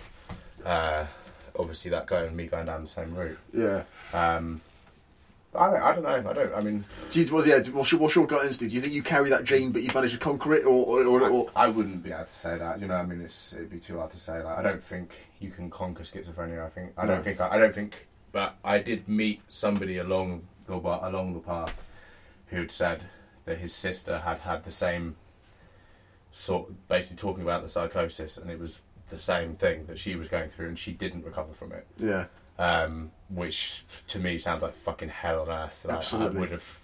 Uh, 0.64 1.06
obviously, 1.58 1.90
that 1.90 2.06
going 2.06 2.34
me 2.34 2.46
going 2.46 2.66
down 2.66 2.82
the 2.84 2.90
same 2.90 3.14
route. 3.14 3.38
Yeah. 3.52 3.82
Um, 4.12 4.60
I 5.56 5.70
don't, 5.70 5.82
I 5.82 5.92
don't 5.94 6.02
know. 6.24 6.30
I 6.30 6.32
don't. 6.32 6.54
I 6.54 6.60
mean, 6.62 6.84
Do 7.12 7.22
you, 7.22 7.32
well, 7.32 7.46
yeah. 7.46 7.58
What's 7.70 7.92
your, 7.92 8.00
what's 8.00 8.14
your 8.16 8.26
gut 8.26 8.44
instinct? 8.44 8.70
Do 8.70 8.74
you 8.74 8.80
think 8.80 8.92
you 8.92 9.04
carry 9.04 9.30
that 9.30 9.44
gene, 9.44 9.70
but 9.70 9.82
you've 9.84 9.94
managed 9.94 10.14
to 10.14 10.18
conquer 10.18 10.54
it, 10.54 10.64
or, 10.64 10.84
or, 10.84 11.04
or, 11.04 11.30
or 11.30 11.50
I, 11.54 11.66
I 11.66 11.68
wouldn't 11.68 12.02
be 12.02 12.10
able 12.10 12.24
to 12.24 12.34
say 12.34 12.58
that. 12.58 12.80
You 12.80 12.88
know, 12.88 12.96
I 12.96 13.06
mean, 13.06 13.20
it's 13.20 13.52
it'd 13.54 13.70
be 13.70 13.78
too 13.78 13.98
hard 13.98 14.10
to 14.10 14.18
say. 14.18 14.42
Like, 14.42 14.58
I 14.58 14.62
don't 14.62 14.82
think 14.82 15.12
you 15.38 15.50
can 15.52 15.70
conquer 15.70 16.02
schizophrenia. 16.02 16.66
I 16.66 16.70
think 16.70 16.92
I 16.98 17.06
don't 17.06 17.18
No. 17.18 17.22
think 17.22 17.40
I, 17.40 17.56
don't 17.58 17.72
think. 17.74 18.08
But 18.34 18.56
I 18.64 18.80
did 18.80 19.06
meet 19.08 19.42
somebody 19.48 19.96
along 19.96 20.42
the 20.66 20.74
along 20.74 21.34
the 21.34 21.38
path 21.38 21.72
who'd 22.48 22.72
said 22.72 23.04
that 23.44 23.58
his 23.58 23.72
sister 23.72 24.18
had 24.18 24.40
had 24.40 24.64
the 24.64 24.72
same 24.72 25.14
sort, 26.32 26.72
basically 26.88 27.16
talking 27.16 27.44
about 27.44 27.62
the 27.62 27.68
psychosis, 27.68 28.36
and 28.36 28.50
it 28.50 28.58
was 28.58 28.80
the 29.10 29.20
same 29.20 29.54
thing 29.54 29.86
that 29.86 30.00
she 30.00 30.16
was 30.16 30.26
going 30.28 30.50
through, 30.50 30.66
and 30.66 30.76
she 30.78 30.90
didn't 30.90 31.24
recover 31.24 31.52
from 31.52 31.70
it. 31.70 31.86
yeah, 31.96 32.24
Um, 32.58 33.12
which 33.28 33.84
to 34.08 34.18
me 34.18 34.36
sounds 34.38 34.62
like 34.62 34.74
fucking 34.74 35.10
hell 35.10 35.42
on 35.42 35.48
earth. 35.50 35.84
Like, 35.84 35.98
Absolutely. 35.98 36.36
I 36.36 36.40
would 36.40 36.50
have, 36.50 36.80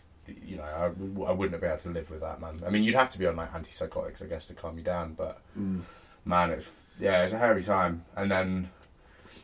you 0.47 0.57
know, 0.57 0.63
I, 0.63 0.85
I 1.31 1.33
wouldn't 1.33 1.51
have 1.53 1.61
been 1.63 1.71
able 1.73 1.83
to 1.83 1.89
live 1.89 2.11
with 2.13 2.21
that, 2.21 2.41
man. 2.41 2.63
I 2.65 2.71
mean, 2.71 2.85
you'd 2.85 2.95
have 2.95 3.11
to 3.11 3.19
be 3.19 3.27
on 3.27 3.35
like 3.35 3.53
antipsychotics, 3.53 4.23
I 4.23 4.27
guess, 4.27 4.47
to 4.47 4.55
calm 4.55 4.79
you 4.79 4.85
down. 4.85 5.15
But 5.15 5.41
Mm. 5.59 5.83
man, 6.25 6.51
it's 6.51 6.69
yeah, 7.01 7.25
it's 7.25 7.33
a 7.33 7.39
hairy 7.39 7.65
time. 7.65 8.05
And 8.15 8.31
then, 8.31 8.71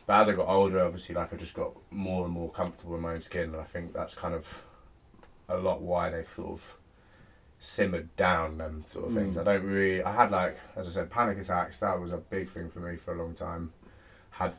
but 0.07 0.21
as 0.21 0.29
I 0.29 0.33
got 0.33 0.47
older, 0.47 0.79
obviously, 0.79 1.13
like 1.15 1.33
I 1.33 1.35
just 1.35 1.53
got 1.53 1.73
more 1.91 2.23
and 2.23 2.33
more 2.33 2.49
comfortable 2.49 2.95
in 2.95 3.01
my 3.01 3.13
own 3.13 3.19
skin, 3.19 3.53
and 3.53 3.57
I 3.57 3.65
think 3.65 3.93
that's 3.93 4.15
kind 4.15 4.33
of 4.33 4.47
a 5.49 5.57
lot 5.57 5.81
why 5.81 6.09
they've 6.09 6.27
sort 6.33 6.53
of 6.53 6.77
simmered 7.59 8.15
down 8.15 8.57
them 8.57 8.85
sort 8.89 9.09
of 9.09 9.13
things. 9.13 9.35
Mm. 9.35 9.41
I 9.41 9.43
don't 9.43 9.63
really. 9.65 10.01
I 10.01 10.13
had 10.13 10.31
like, 10.31 10.57
as 10.77 10.87
I 10.87 10.91
said, 10.91 11.09
panic 11.09 11.39
attacks. 11.39 11.79
That 11.79 11.99
was 11.99 12.13
a 12.13 12.17
big 12.17 12.49
thing 12.51 12.69
for 12.69 12.79
me 12.79 12.95
for 12.95 13.13
a 13.13 13.21
long 13.21 13.33
time. 13.33 13.73
Had 14.29 14.53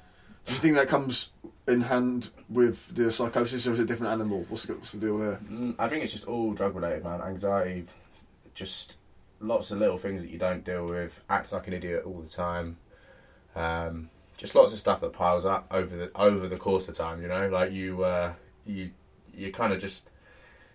Do 0.45 0.53
you 0.53 0.59
think 0.59 0.75
that 0.75 0.89
comes 0.89 1.31
in 1.67 1.81
hand 1.81 2.29
with 2.51 2.95
the 2.95 3.11
psychosis, 3.11 3.67
or 3.67 3.73
is 3.73 3.79
it 3.79 3.85
a 3.85 3.87
different 3.87 4.13
animal? 4.13 4.45
What's 4.51 4.67
the, 4.67 4.75
what's 4.75 4.93
the 4.93 4.99
deal 4.99 5.17
there? 5.17 5.41
Mm, 5.51 5.77
I 5.79 5.89
think 5.89 6.05
it's 6.05 6.13
just 6.13 6.27
all 6.27 6.53
drug 6.53 6.75
related, 6.75 7.05
man. 7.05 7.23
Anxiety, 7.23 7.87
just 8.53 8.97
lots 9.41 9.71
of 9.71 9.79
little 9.79 9.97
things 9.97 10.21
that 10.21 10.31
you 10.31 10.39
don't 10.39 10.63
deal 10.63 10.87
with. 10.87 11.19
Acts 11.31 11.53
like 11.53 11.69
an 11.69 11.73
idiot 11.73 12.03
all 12.05 12.21
the 12.21 12.29
time. 12.29 12.77
Um, 13.57 14.11
just 14.39 14.55
lots 14.55 14.73
of 14.73 14.79
stuff 14.79 15.01
that 15.01 15.13
piles 15.13 15.45
up 15.45 15.67
over 15.71 15.95
the 15.95 16.11
over 16.17 16.49
the 16.49 16.57
course 16.57 16.89
of 16.89 16.97
time. 16.97 17.21
You 17.21 17.29
know, 17.29 17.49
like 17.49 17.73
you 17.73 18.05
uh, 18.05 18.33
you 18.65 18.93
you 19.35 19.53
kind 19.53 19.73
of 19.73 19.81
just 19.81 20.09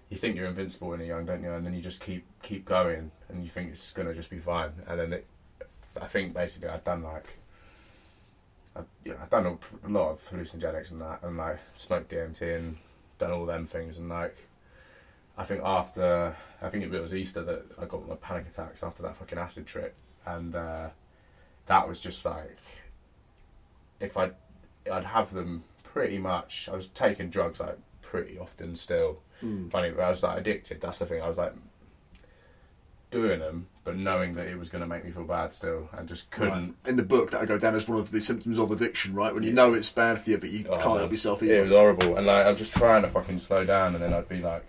you 0.10 0.18
think 0.18 0.36
you're 0.36 0.46
invincible 0.46 0.90
when 0.90 1.00
you're 1.00 1.16
young, 1.16 1.26
don't 1.26 1.42
you? 1.42 1.52
And 1.52 1.66
then 1.66 1.74
you 1.74 1.82
just 1.82 2.02
keep 2.02 2.26
keep 2.44 2.66
going, 2.66 3.10
and 3.30 3.44
you 3.44 3.50
think 3.50 3.72
it's 3.72 3.92
gonna 3.92 4.14
just 4.14 4.30
be 4.30 4.38
fine. 4.38 4.72
And 4.86 5.00
then 5.00 5.14
it, 5.14 5.28
I 6.00 6.08
think 6.08 6.36
basically 6.36 6.70
I've 6.70 6.84
done 6.84 7.02
like. 7.02 7.40
I've, 8.76 8.86
you 9.06 9.12
know, 9.12 9.20
I've 9.22 9.30
done 9.30 9.60
a, 9.86 9.88
lot 9.88 10.10
of 10.10 10.30
hallucinogenics 10.32 10.90
and 10.90 11.00
that, 11.02 11.20
and 11.22 11.38
like 11.38 11.60
smoked 11.76 12.10
DMT 12.12 12.58
and 12.58 12.78
done 13.20 13.32
all 13.32 13.46
them 13.46 13.68
things, 13.68 14.00
and 14.00 14.10
like 14.10 14.36
I 15.38 15.46
think 15.46 15.62
after 15.64 16.36
I 16.62 16.70
think 16.70 16.84
it 16.84 16.90
was 16.90 17.14
Easter 17.14 17.44
that 17.44 17.66
I 17.80 17.86
got 17.86 18.08
my 18.10 18.16
panic 18.16 18.48
attacks 18.50 18.84
after 18.84 19.04
that 19.04 19.16
fucking 19.16 19.38
acid 19.38 19.68
trip, 19.68 19.94
and 20.26 20.56
uh, 20.56 20.90
that 21.68 21.88
was 21.88 22.02
just 22.02 22.26
like 22.26 22.58
if 24.04 24.18
I 24.18 24.32
I'd 24.92 25.06
have 25.06 25.34
them 25.34 25.64
pretty 25.84 26.18
much. 26.18 26.70
I 26.72 26.76
was 26.76 26.88
taking 26.90 27.30
drugs 27.30 27.60
like 27.60 27.78
pretty 28.02 28.38
often 28.38 28.76
still. 28.76 29.20
Mm. 29.42 29.72
Funny, 29.72 29.92
but 29.92 30.02
I 30.04 30.10
was 30.10 30.22
like 30.22 30.38
addicted. 30.38 30.82
That's 30.82 31.00
the 31.00 31.06
thing. 31.06 31.22
I 31.22 31.28
was 31.28 31.38
like 31.38 31.54
doing 33.12 33.40
them, 33.40 33.68
but 33.84 33.96
knowing 33.96 34.34
that 34.34 34.48
it 34.48 34.58
was 34.58 34.70
going 34.70 34.82
to 34.82 34.88
make 34.88 35.06
me 35.06 35.12
feel 35.12 35.24
bad 35.24 35.54
still, 35.54 35.88
and 35.98 36.08
just 36.08 36.32
couldn't. 36.32 36.76
Right. 36.84 36.90
In 36.90 36.96
the 36.96 37.04
book, 37.04 37.32
that 37.32 37.42
I 37.42 37.46
go 37.46 37.58
down 37.58 37.76
as 37.76 37.88
one 37.88 38.00
of 38.00 38.12
the 38.12 38.22
symptoms 38.22 38.58
of 38.60 38.72
addiction, 38.72 39.14
right? 39.14 39.34
When 39.34 39.44
you 39.44 39.54
know 39.54 39.74
it's 39.74 39.90
bad 39.90 40.20
for 40.22 40.32
you, 40.32 40.38
but 40.38 40.50
you 40.50 40.66
Oh, 40.70 40.76
can't 40.76 41.00
help 41.00 41.12
yourself 41.12 41.44
It 41.44 41.62
was 41.62 41.72
horrible, 41.72 42.18
and 42.18 42.26
like 42.26 42.46
I'm 42.46 42.58
just 42.58 42.76
trying 42.76 43.04
to 43.04 43.10
fucking 43.10 43.38
slow 43.38 43.66
down, 43.66 43.94
and 43.94 44.04
then 44.04 44.14
I'd 44.14 44.28
be 44.30 44.40
like, 44.40 44.66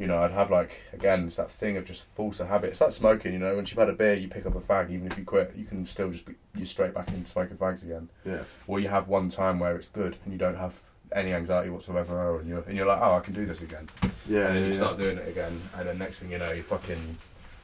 you 0.00 0.06
know, 0.06 0.22
I'd 0.22 0.32
have 0.32 0.50
like 0.50 0.70
again, 0.94 1.26
it's 1.26 1.36
that 1.36 1.50
thing 1.50 1.76
of 1.76 1.84
just 1.84 2.04
force 2.04 2.40
a 2.40 2.46
habit. 2.46 2.70
It's 2.70 2.80
like 2.80 2.92
smoking, 2.92 3.34
you 3.34 3.38
know. 3.38 3.54
Once 3.54 3.70
you've 3.70 3.78
had 3.78 3.90
a 3.90 3.92
beer, 3.92 4.14
you 4.14 4.28
pick 4.28 4.46
up 4.46 4.56
a 4.56 4.60
fag. 4.60 4.90
Even 4.90 5.06
if 5.06 5.18
you 5.18 5.24
quit, 5.24 5.52
you 5.54 5.66
can 5.66 5.84
still 5.84 6.10
just 6.10 6.24
be 6.24 6.34
you're 6.56 6.64
straight 6.64 6.94
back 6.94 7.08
into 7.08 7.28
smoking 7.28 7.58
fags 7.58 7.82
again. 7.82 8.08
Yeah. 8.24 8.44
Or 8.66 8.80
you 8.80 8.88
have 8.88 9.08
one 9.08 9.28
time 9.28 9.58
where 9.58 9.76
it's 9.76 9.88
good, 9.88 10.16
and 10.24 10.32
you 10.32 10.38
don't 10.38 10.56
have 10.56 10.80
any 11.12 11.34
anxiety 11.34 11.68
whatsoever, 11.68 12.40
and 12.40 12.48
you're 12.48 12.62
and 12.62 12.74
you're 12.76 12.86
like, 12.86 13.00
oh, 13.02 13.14
I 13.14 13.20
can 13.20 13.34
do 13.34 13.44
this 13.44 13.60
again. 13.60 13.90
Yeah, 14.26 14.46
And 14.46 14.56
then 14.56 14.62
you 14.64 14.70
yeah, 14.70 14.76
start 14.76 14.96
doing 14.96 15.18
it 15.18 15.28
again, 15.28 15.60
and 15.76 15.86
then 15.86 15.98
next 15.98 16.18
thing 16.18 16.30
you 16.32 16.38
know, 16.38 16.50
you're 16.50 16.64
fucking 16.64 17.18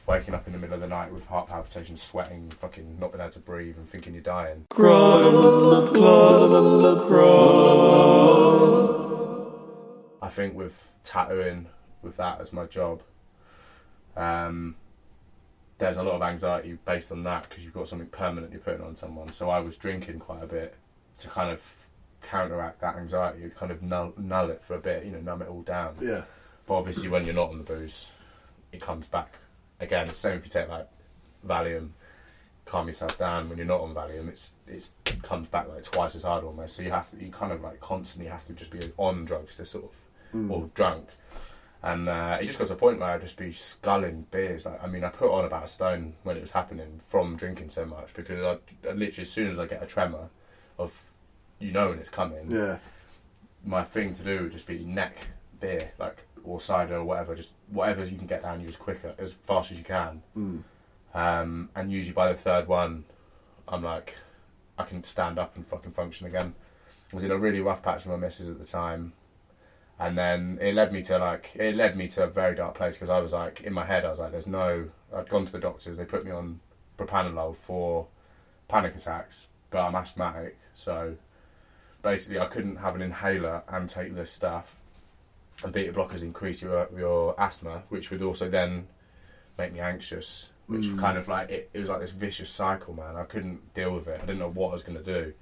waking 0.05 0.35
up 0.35 0.45
in 0.45 0.53
the 0.53 0.59
middle 0.59 0.75
of 0.75 0.81
the 0.81 0.87
night 0.87 1.11
with 1.11 1.25
heart 1.25 1.49
palpitations, 1.49 2.01
sweating, 2.03 2.49
fucking 2.61 2.97
not 2.99 3.11
being 3.11 3.21
able 3.21 3.31
to 3.31 3.39
breathe, 3.39 3.77
and 3.77 3.89
thinking 3.89 4.13
you're 4.13 4.21
dying. 4.21 4.67
I 10.21 10.29
think 10.29 10.55
with 10.55 10.91
tattooing, 11.03 11.67
with 12.01 12.17
that 12.17 12.39
as 12.41 12.53
my 12.53 12.65
job, 12.65 13.01
um, 14.15 14.75
there's 15.77 15.97
a 15.97 16.03
lot 16.03 16.15
of 16.15 16.21
anxiety 16.23 16.77
based 16.85 17.11
on 17.11 17.23
that 17.23 17.47
because 17.47 17.63
you've 17.63 17.73
got 17.73 17.87
something 17.87 18.07
permanent 18.07 18.51
you're 18.51 18.61
putting 18.61 18.81
on 18.81 18.95
someone. 18.95 19.31
So 19.31 19.49
I 19.49 19.59
was 19.59 19.77
drinking 19.77 20.19
quite 20.19 20.43
a 20.43 20.47
bit 20.47 20.75
to 21.17 21.27
kind 21.27 21.51
of 21.51 21.61
counteract 22.23 22.81
that 22.81 22.95
anxiety, 22.95 23.49
kind 23.55 23.71
of 23.71 23.81
null, 23.83 24.13
null 24.17 24.49
it 24.49 24.63
for 24.63 24.75
a 24.75 24.79
bit, 24.79 25.05
you 25.05 25.11
know, 25.11 25.19
numb 25.19 25.41
it 25.41 25.47
all 25.47 25.61
down. 25.61 25.95
Yeah. 26.01 26.23
But 26.65 26.75
obviously, 26.75 27.09
when 27.09 27.25
you're 27.25 27.35
not 27.35 27.49
on 27.49 27.59
the 27.59 27.63
booze, 27.63 28.09
it 28.71 28.81
comes 28.81 29.07
back 29.07 29.35
again. 29.79 30.07
It's 30.09 30.21
the 30.21 30.29
same 30.29 30.37
if 30.39 30.45
you 30.45 30.51
take 30.51 30.67
like 30.67 30.87
Valium, 31.47 31.89
calm 32.65 32.87
yourself 32.87 33.17
down. 33.17 33.47
When 33.47 33.57
you're 33.57 33.67
not 33.67 33.81
on 33.81 33.93
Valium, 33.93 34.27
it's 34.27 34.49
it's 34.67 34.91
it 35.05 35.21
comes 35.23 35.47
back 35.47 35.69
like 35.69 35.83
twice 35.83 36.15
as 36.15 36.23
hard 36.23 36.43
almost. 36.43 36.75
So 36.75 36.81
you 36.81 36.89
have 36.91 37.09
to 37.11 37.23
you 37.23 37.31
kind 37.31 37.53
of 37.53 37.61
like 37.61 37.79
constantly 37.79 38.29
have 38.29 38.45
to 38.47 38.53
just 38.53 38.71
be 38.71 38.79
on 38.97 39.25
drugs 39.25 39.55
to 39.57 39.65
sort 39.65 39.85
of 39.85 39.91
Mm. 40.33 40.51
or 40.51 40.69
drunk. 40.73 41.07
And 41.83 42.09
uh, 42.09 42.37
it 42.41 42.47
just 42.47 42.57
got 42.57 42.67
to 42.67 42.73
a 42.73 42.77
point 42.77 42.99
where 42.99 43.09
I'd 43.11 43.21
just 43.21 43.37
be 43.37 43.51
sculling 43.51 44.25
beers. 44.31 44.65
Like, 44.65 44.83
I 44.83 44.87
mean, 44.87 45.03
I 45.03 45.09
put 45.09 45.31
on 45.31 45.45
about 45.45 45.65
a 45.65 45.67
stone 45.67 46.13
when 46.23 46.35
it 46.35 46.41
was 46.41 46.51
happening 46.51 46.99
from 47.05 47.35
drinking 47.35 47.69
so 47.69 47.85
much 47.85 48.13
because 48.13 48.43
I, 48.43 48.89
I 48.89 48.93
literally, 48.93 49.21
as 49.21 49.29
soon 49.31 49.51
as 49.51 49.59
I 49.59 49.67
get 49.67 49.83
a 49.83 49.85
tremor 49.85 50.29
of, 50.79 50.99
you 51.59 51.71
know, 51.71 51.89
when 51.89 51.99
it's 51.99 52.09
coming, 52.09 52.49
Yeah. 52.51 52.77
my 53.63 53.83
thing 53.83 54.13
to 54.15 54.23
do 54.23 54.43
would 54.43 54.51
just 54.51 54.65
be 54.67 54.79
neck 54.83 55.27
beer, 55.59 55.91
like 55.99 56.17
or 56.43 56.59
cider 56.59 56.97
or 56.97 57.03
whatever, 57.03 57.35
just 57.35 57.51
whatever 57.67 58.03
you 58.03 58.17
can 58.17 58.27
get 58.27 58.41
down 58.41 58.61
you 58.61 58.67
as 58.69 58.75
quicker, 58.75 59.13
as 59.17 59.33
fast 59.33 59.71
as 59.71 59.77
you 59.77 59.83
can. 59.83 60.21
Mm. 60.35 60.63
Um, 61.13 61.69
and 61.75 61.91
usually 61.91 62.13
by 62.13 62.31
the 62.31 62.37
third 62.37 62.67
one, 62.67 63.05
I'm 63.67 63.83
like, 63.83 64.15
I 64.77 64.83
can 64.83 65.03
stand 65.03 65.37
up 65.37 65.55
and 65.55 65.65
fucking 65.67 65.91
function 65.91 66.25
again. 66.27 66.53
I 67.11 67.15
was 67.15 67.23
in 67.23 67.31
a 67.31 67.37
really 67.37 67.59
rough 67.59 67.81
patch 67.81 68.05
with 68.05 68.07
my 68.07 68.17
missus 68.17 68.47
at 68.49 68.59
the 68.59 68.65
time, 68.65 69.13
and 69.99 70.17
then 70.17 70.57
it 70.61 70.73
led 70.75 70.91
me 70.93 71.01
to 71.03 71.17
like, 71.17 71.51
it 71.55 71.75
led 71.75 71.95
me 71.95 72.07
to 72.09 72.23
a 72.23 72.27
very 72.27 72.55
dark 72.55 72.75
place 72.75 72.95
because 72.95 73.09
I 73.09 73.19
was 73.19 73.33
like, 73.33 73.61
in 73.61 73.73
my 73.73 73.85
head, 73.85 74.05
I 74.05 74.09
was 74.09 74.19
like, 74.19 74.31
there's 74.31 74.47
no. 74.47 74.89
I'd 75.15 75.29
gone 75.29 75.45
to 75.45 75.51
the 75.51 75.59
doctors, 75.59 75.97
they 75.97 76.05
put 76.05 76.25
me 76.25 76.31
on 76.31 76.59
propranolol 76.97 77.55
for 77.55 78.07
panic 78.67 78.95
attacks, 78.95 79.47
but 79.69 79.79
I'm 79.79 79.95
asthmatic, 79.95 80.57
so 80.73 81.15
basically 82.01 82.39
I 82.39 82.47
couldn't 82.47 82.77
have 82.77 82.95
an 82.95 83.01
inhaler 83.01 83.63
and 83.69 83.89
take 83.89 84.13
this 84.15 84.31
stuff. 84.31 84.75
And 85.63 85.73
beta 85.73 85.91
blockers 85.91 86.21
increase 86.21 86.61
your 86.61 86.87
your 86.95 87.39
asthma, 87.39 87.83
which 87.89 88.11
would 88.11 88.21
also 88.21 88.49
then 88.49 88.87
make 89.57 89.73
me 89.73 89.79
anxious. 89.79 90.49
Which 90.67 90.83
Mm. 90.87 90.99
kind 90.99 91.17
of 91.17 91.27
like 91.29 91.49
it, 91.49 91.69
it 91.73 91.79
was 91.79 91.89
like 91.89 92.01
this 92.01 92.11
vicious 92.11 92.49
cycle, 92.49 92.93
man. 92.93 93.15
I 93.15 93.23
couldn't 93.23 93.73
deal 93.73 93.95
with 93.95 94.07
it. 94.07 94.17
I 94.21 94.25
didn't 94.25 94.39
know 94.39 94.49
what 94.49 94.69
I 94.69 94.73
was 94.73 94.83
going 94.83 95.01
to 95.01 95.03
do. 95.03 95.33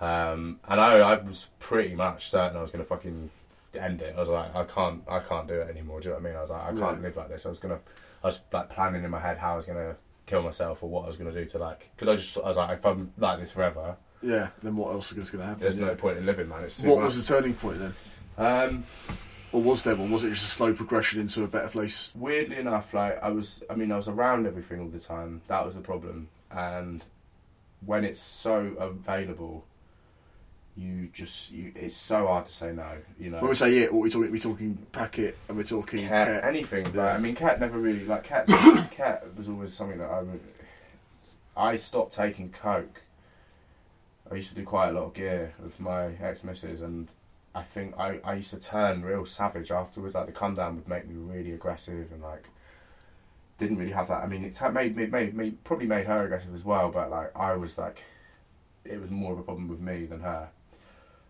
Um, 0.00 0.60
and 0.66 0.80
I, 0.80 0.98
I 0.98 1.14
was 1.22 1.48
pretty 1.58 1.94
much 1.94 2.28
certain 2.28 2.56
I 2.56 2.62
was 2.62 2.70
going 2.70 2.82
to 2.82 2.88
fucking 2.88 3.30
end 3.74 4.00
it. 4.02 4.14
I 4.16 4.20
was 4.20 4.28
like, 4.28 4.54
I 4.54 4.64
can't, 4.64 5.02
I 5.08 5.18
can't 5.20 5.46
do 5.48 5.54
it 5.54 5.68
anymore. 5.68 6.00
Do 6.00 6.08
you 6.08 6.14
know 6.14 6.20
what 6.20 6.26
I 6.26 6.28
mean? 6.30 6.36
I 6.36 6.40
was 6.40 6.50
like, 6.50 6.62
I 6.62 6.66
can't 6.72 6.80
Yeah. 6.98 7.02
live 7.08 7.16
like 7.16 7.28
this. 7.28 7.46
I 7.46 7.48
was 7.50 7.58
gonna, 7.58 7.78
I 8.22 8.26
was 8.28 8.40
like 8.52 8.70
planning 8.70 9.04
in 9.04 9.10
my 9.10 9.20
head 9.20 9.38
how 9.38 9.52
I 9.52 9.56
was 9.56 9.66
gonna 9.66 9.96
kill 10.26 10.42
myself 10.42 10.82
or 10.82 10.88
what 10.90 11.04
I 11.04 11.06
was 11.06 11.16
gonna 11.16 11.32
do 11.32 11.44
to 11.44 11.58
like, 11.58 11.88
because 11.94 12.08
I 12.08 12.16
just, 12.16 12.36
I 12.38 12.48
was 12.48 12.56
like, 12.56 12.78
if 12.78 12.84
I'm 12.86 13.12
like 13.18 13.38
this 13.40 13.52
forever, 13.52 13.96
Yeah. 14.22 14.48
Then 14.62 14.76
what 14.76 14.92
else 14.92 15.12
is 15.12 15.30
going 15.30 15.42
to 15.42 15.46
happen? 15.46 15.60
there's 15.60 15.76
yeah. 15.76 15.86
no 15.86 15.94
point 15.94 16.18
in 16.18 16.26
living, 16.26 16.48
man. 16.48 16.64
It's 16.64 16.80
too 16.80 16.88
What 16.88 17.00
much. 17.00 17.14
was 17.14 17.26
the 17.28 17.34
turning 17.34 17.54
point 17.54 17.78
then? 17.78 17.94
Um, 18.38 18.84
Or 19.52 19.62
was 19.62 19.82
there 19.84 19.94
one? 19.94 20.10
Was 20.10 20.24
it 20.24 20.30
just 20.30 20.44
a 20.44 20.50
slow 20.50 20.72
progression 20.74 21.20
into 21.20 21.44
a 21.44 21.46
better 21.46 21.68
place? 21.68 22.12
weirdly 22.14 22.56
enough, 22.56 22.92
like 22.94 23.22
I 23.22 23.28
was, 23.30 23.62
I 23.70 23.74
mean, 23.74 23.92
I 23.92 23.96
was 23.96 24.08
around 24.08 24.46
everything 24.46 24.80
all 24.80 24.88
the 24.88 24.98
time. 24.98 25.42
That 25.48 25.64
was 25.64 25.74
the 25.76 25.80
problem. 25.82 26.28
And 26.50 27.04
when 27.84 28.04
it's 28.04 28.20
so 28.20 28.74
available, 28.78 29.64
you 30.76 31.08
just, 31.12 31.52
you, 31.52 31.72
it's 31.74 31.96
so 31.96 32.26
hard 32.26 32.46
to 32.46 32.52
say 32.52 32.72
no. 32.72 32.86
You 33.18 33.30
know, 33.30 33.38
When 33.40 33.48
we 33.48 33.54
say 33.54 33.78
it, 33.78 33.92
what 33.92 34.02
we 34.02 34.10
talking? 34.10 34.30
We 34.30 34.38
talking 34.38 34.76
packet, 34.92 35.38
and 35.48 35.56
we're 35.56 35.64
talking 35.64 36.06
cat, 36.06 36.28
cat. 36.28 36.44
anything. 36.44 36.84
But 36.84 36.94
Yeah. 36.94 37.14
I 37.14 37.18
mean, 37.18 37.34
cat 37.34 37.60
never 37.60 37.78
really 37.78 38.04
like 38.04 38.24
cat. 38.24 38.46
cat 38.90 39.34
was 39.36 39.48
always 39.48 39.72
something 39.72 39.98
that 39.98 40.10
I 40.10 40.22
would. 40.22 40.40
I 41.56 41.76
stopped 41.76 42.14
taking 42.14 42.50
coke. 42.50 43.02
I 44.30 44.34
used 44.34 44.50
to 44.50 44.56
do 44.56 44.64
quite 44.64 44.88
a 44.88 44.92
lot 44.92 45.04
of 45.04 45.14
gear 45.14 45.54
with 45.62 45.80
my 45.80 46.12
ex 46.20 46.44
missus, 46.44 46.82
and 46.82 47.08
I 47.54 47.62
think 47.62 47.96
I, 47.98 48.18
I 48.22 48.34
used 48.34 48.50
to 48.50 48.58
turn 48.60 49.02
real 49.02 49.24
savage 49.24 49.70
afterwards. 49.70 50.14
Like 50.14 50.26
the 50.26 50.32
come 50.32 50.54
down 50.54 50.76
would 50.76 50.88
make 50.88 51.08
me 51.08 51.14
really 51.14 51.52
aggressive 51.52 52.12
and 52.12 52.22
like 52.22 52.44
didn't 53.58 53.78
really 53.78 53.92
have 53.92 54.08
that. 54.08 54.22
I 54.22 54.26
mean, 54.26 54.44
it 54.44 54.60
made 54.74 54.96
me 54.96 55.06
made, 55.06 55.34
made 55.34 55.64
probably 55.64 55.86
made 55.86 56.06
her 56.06 56.24
aggressive 56.26 56.52
as 56.54 56.64
well. 56.64 56.90
But 56.90 57.10
like 57.10 57.34
I 57.34 57.54
was 57.54 57.78
like, 57.78 58.02
it 58.84 59.00
was 59.00 59.10
more 59.10 59.32
of 59.32 59.38
a 59.38 59.42
problem 59.42 59.68
with 59.68 59.80
me 59.80 60.04
than 60.04 60.20
her. 60.20 60.50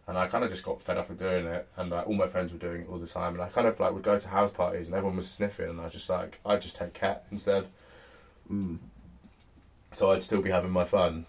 And 0.09 0.17
I 0.17 0.29
kind 0.29 0.45
of 0.45 0.51
just 0.51 0.63
got 0.63 0.81
fed 0.83 0.99
up 0.99 1.11
of 1.11 1.19
doing 1.19 1.47
it, 1.47 1.67
and 1.77 1.91
like 1.91 2.07
all 2.07 2.15
my 2.15 2.29
friends 2.29 2.53
were 2.53 2.59
doing 2.59 2.83
it 2.83 2.89
all 2.89 2.99
the 2.99 3.09
time. 3.09 3.35
And 3.35 3.43
I 3.43 3.49
kind 3.49 3.67
of 3.67 3.79
like 3.81 3.93
would 3.93 4.05
go 4.05 4.19
to 4.19 4.29
house 4.29 4.53
parties, 4.53 4.87
and 4.87 4.95
everyone 4.95 5.17
was 5.17 5.29
sniffing, 5.29 5.69
and 5.69 5.81
I 5.81 5.85
was 5.85 5.93
just 5.95 6.09
like, 6.09 6.39
I'd 6.47 6.63
just 6.63 6.77
take 6.77 6.95
cat 6.95 7.25
instead. 7.33 7.67
Mm. 8.53 8.79
So 9.93 10.13
I'd 10.13 10.23
still 10.23 10.43
be 10.43 10.51
having 10.51 10.71
my 10.71 10.85
fun, 10.85 11.27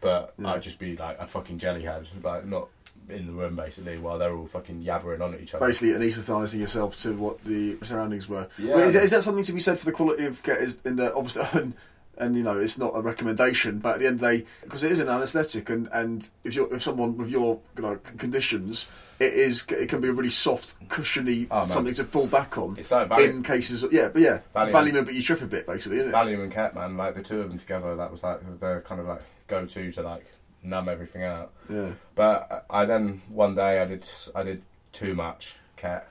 but 0.00 0.32
Yeah. 0.38 0.52
I'd 0.52 0.62
just 0.62 0.78
be 0.78 0.96
like 0.96 1.18
a 1.18 1.26
fucking 1.26 1.58
jellyhead, 1.58 2.06
like 2.22 2.46
not 2.46 2.68
in 3.10 3.26
the 3.26 3.32
room 3.32 3.56
basically, 3.56 3.98
while 3.98 4.18
they're 4.18 4.34
all 4.34 4.46
fucking 4.46 4.82
yabbering 4.82 5.20
on 5.20 5.34
at 5.34 5.40
each 5.42 5.52
other. 5.52 5.66
Basically, 5.66 5.90
anaesthetising 5.92 6.60
yourself 6.60 6.96
to 7.02 7.14
what 7.16 7.44
the 7.44 7.76
surroundings 7.82 8.26
were. 8.28 8.48
Yeah. 8.56 8.76
Well, 8.76 8.88
is, 8.88 8.94
is 8.94 9.10
that 9.10 9.22
something 9.22 9.44
to 9.44 9.52
be 9.52 9.60
said 9.60 9.78
for 9.78 9.84
the 9.84 9.92
quality 9.92 10.24
of 10.24 10.42
cat? 10.42 10.62
Is 10.62 10.80
in 10.86 10.96
the 10.96 11.14
obviously, 11.14 11.42
and, 12.18 12.36
you 12.36 12.42
know, 12.42 12.58
it's 12.58 12.78
not 12.78 12.92
a 12.94 13.00
recommendation, 13.00 13.78
but 13.78 13.94
at 13.94 14.00
the 14.00 14.06
end 14.06 14.14
of 14.16 14.20
the 14.20 14.38
day, 14.38 14.46
because 14.62 14.84
it 14.84 14.92
is 14.92 14.98
an 14.98 15.08
anaesthetic, 15.08 15.70
and, 15.70 15.88
and 15.92 16.28
if 16.44 16.54
you're 16.54 16.72
if 16.74 16.82
someone 16.82 17.16
with 17.16 17.28
your 17.28 17.60
you 17.76 17.82
know 17.82 17.98
conditions, 18.18 18.86
it 19.18 19.34
is 19.34 19.64
it 19.70 19.88
can 19.88 20.00
be 20.00 20.08
a 20.08 20.12
really 20.12 20.30
soft, 20.30 20.76
cushiony 20.88 21.46
Oh, 21.50 21.64
something 21.64 21.94
to 21.94 22.04
fall 22.04 22.26
back 22.26 22.58
on. 22.58 22.76
It's 22.78 22.90
like 22.90 23.08
Valium, 23.08 23.30
in 23.30 23.42
cases, 23.42 23.82
of, 23.82 23.92
yeah, 23.92 24.08
but 24.08 24.22
yeah, 24.22 24.40
Valium. 24.54 24.72
Valium, 24.72 25.04
but 25.04 25.14
you 25.14 25.22
trip 25.22 25.42
a 25.42 25.46
bit, 25.46 25.66
basically, 25.66 25.98
isn't 25.98 26.10
it? 26.10 26.14
Valium 26.14 26.42
and 26.42 26.52
Cat, 26.52 26.74
man, 26.74 26.96
like 26.96 27.14
the 27.14 27.22
two 27.22 27.40
of 27.40 27.48
them 27.48 27.58
together, 27.58 27.96
that 27.96 28.10
was 28.10 28.22
like 28.22 28.40
the 28.60 28.82
kind 28.84 29.00
of 29.00 29.06
like 29.06 29.22
go-to 29.46 29.90
to 29.92 30.02
like 30.02 30.26
numb 30.62 30.88
everything 30.88 31.22
out. 31.22 31.52
Yeah. 31.68 31.90
But 32.14 32.66
I 32.70 32.84
then 32.84 33.22
one 33.28 33.54
day 33.54 33.80
I 33.80 33.84
did 33.84 34.08
I 34.34 34.42
did 34.42 34.62
too 34.92 35.14
much 35.14 35.56
cat, 35.76 36.08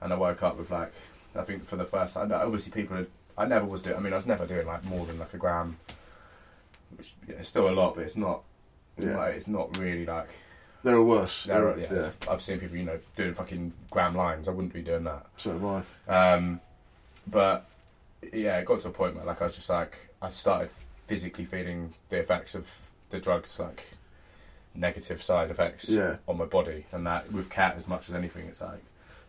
and 0.00 0.12
I 0.12 0.16
woke 0.16 0.42
up 0.42 0.56
with 0.56 0.70
like 0.70 0.92
I 1.34 1.42
think 1.42 1.66
for 1.66 1.76
the 1.76 1.84
first 1.84 2.14
time. 2.14 2.32
Obviously, 2.32 2.72
people 2.72 2.96
had, 2.96 3.06
I 3.38 3.44
never 3.46 3.66
was 3.66 3.82
doing. 3.82 3.96
I 3.96 4.00
mean, 4.00 4.12
I 4.12 4.16
was 4.16 4.26
never 4.26 4.46
doing 4.46 4.66
like 4.66 4.84
more 4.84 5.04
than 5.06 5.18
like 5.18 5.34
a 5.34 5.36
gram, 5.38 5.76
which 6.96 7.14
yeah, 7.28 7.36
it's 7.36 7.48
still 7.48 7.68
a 7.68 7.72
lot, 7.72 7.94
but 7.94 8.04
it's 8.04 8.16
not. 8.16 8.42
Yeah. 8.98 9.16
Like, 9.18 9.34
it's 9.34 9.46
not 9.48 9.76
really 9.78 10.04
like. 10.06 10.28
There 10.82 10.94
are 10.96 11.02
worse. 11.04 11.44
There 11.44 11.68
are, 11.68 11.74
There- 11.76 12.12
yeah, 12.26 12.30
I've 12.32 12.40
seen 12.42 12.60
people, 12.60 12.76
you 12.76 12.84
know, 12.84 12.98
doing 13.16 13.34
fucking 13.34 13.72
gram 13.90 14.14
lines. 14.14 14.48
I 14.48 14.52
wouldn't 14.52 14.72
be 14.72 14.82
doing 14.82 15.04
that. 15.04 15.26
So 15.36 15.52
have 15.52 15.84
I. 16.08 16.32
Um, 16.34 16.60
but 17.26 17.66
yeah, 18.32 18.58
it 18.58 18.64
got 18.66 18.80
to 18.80 18.88
a 18.88 18.92
point 18.92 19.16
where 19.16 19.24
like 19.24 19.40
I 19.40 19.44
was 19.44 19.56
just 19.56 19.68
like 19.68 19.96
I 20.22 20.30
started 20.30 20.70
physically 21.06 21.44
feeling 21.44 21.92
the 22.08 22.16
effects 22.18 22.54
of 22.54 22.66
the 23.10 23.18
drugs, 23.18 23.58
like 23.58 23.84
negative 24.74 25.22
side 25.22 25.50
effects 25.50 25.90
Yeah. 25.90 26.16
on 26.28 26.38
my 26.38 26.44
body, 26.46 26.86
and 26.92 27.06
that 27.06 27.32
with 27.32 27.50
cat 27.50 27.74
as 27.76 27.86
much 27.88 28.08
as 28.08 28.14
anything, 28.14 28.46
it's 28.46 28.60
like 28.62 28.82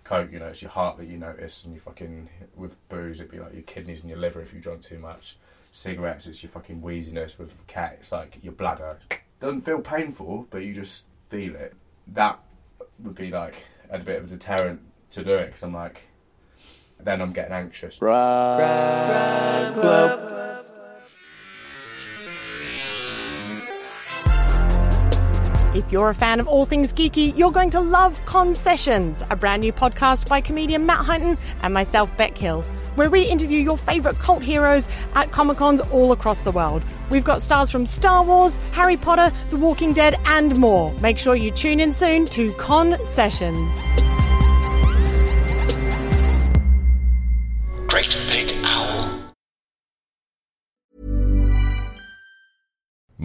coke. 0.08 0.32
You 0.32 0.40
know, 0.40 0.48
it's 0.48 0.62
your 0.62 0.72
heart 0.72 0.98
that 0.98 1.08
you 1.08 1.18
notice, 1.18 1.66
and 1.66 1.74
you 1.74 1.80
fucking 1.82 2.30
with 2.56 2.76
booze, 2.90 3.20
it'd 3.20 3.32
be 3.32 3.40
like 3.40 3.54
your 3.54 3.64
kidneys 3.64 4.02
and 4.02 4.10
your 4.10 4.20
liver 4.20 4.42
if 4.42 4.54
you 4.54 4.60
drunk 4.60 4.82
too 4.82 5.00
much. 5.00 5.38
Cigarettes, 5.72 6.26
it's 6.28 6.42
your 6.42 6.52
fucking 6.52 6.82
wheeziness. 6.82 7.38
With 7.38 7.68
cat, 7.68 7.98
it's 8.00 8.12
like 8.12 8.38
your 8.42 8.54
bladder. 8.54 9.00
Doesn't 9.40 9.62
feel 9.62 9.82
painful, 9.82 10.48
but 10.50 10.64
you 10.64 10.74
just 10.74 11.06
feel 11.30 11.56
it. 11.56 11.76
That 12.08 12.40
would 13.00 13.16
be 13.16 13.30
like 13.30 13.66
a 13.90 14.00
bit 14.00 14.24
of 14.24 14.26
a 14.26 14.28
deterrent 14.30 14.82
to 15.12 15.24
do 15.24 15.36
it 15.36 15.48
because 15.48 15.64
I'm 15.64 15.74
like, 15.74 16.02
then 17.00 17.22
I'm 17.22 17.34
getting 17.34 17.54
anxious. 17.54 18.02
If 25.78 25.92
you're 25.92 26.10
a 26.10 26.16
fan 26.16 26.40
of 26.40 26.48
all 26.48 26.66
things 26.66 26.92
geeky, 26.92 27.38
you're 27.38 27.52
going 27.52 27.70
to 27.70 27.80
love 27.80 28.20
Concessions, 28.26 29.24
a 29.30 29.36
brand 29.36 29.62
new 29.62 29.72
podcast 29.72 30.28
by 30.28 30.42
comedian 30.42 30.88
Matt 30.88 31.06
Hunton 31.06 31.38
and 31.62 31.72
myself, 31.72 32.10
Beck 32.18 32.36
Hill, 32.36 32.64
where 32.96 33.12
we 33.12 33.22
interview 33.22 33.60
your 33.60 33.78
favourite 33.78 34.18
cult 34.18 34.42
heroes 34.42 34.90
at 35.14 35.32
Comic 35.32 35.58
Cons 35.58 35.80
all 35.80 36.12
across 36.12 36.42
the 36.42 36.52
world. 36.52 36.84
We've 37.12 37.24
got 37.24 37.44
stars 37.44 37.70
from 37.70 37.86
Star 37.86 38.24
Wars, 38.24 38.56
Harry 38.72 38.98
Potter, 38.98 39.32
The 39.52 39.58
Walking 39.58 39.94
Dead, 39.94 40.20
and 40.26 40.58
more. 40.58 40.92
Make 40.94 41.20
sure 41.20 41.36
you 41.36 41.52
tune 41.52 41.80
in 41.80 41.94
soon 41.94 42.26
to 42.26 42.52
Concessions. 42.54 44.07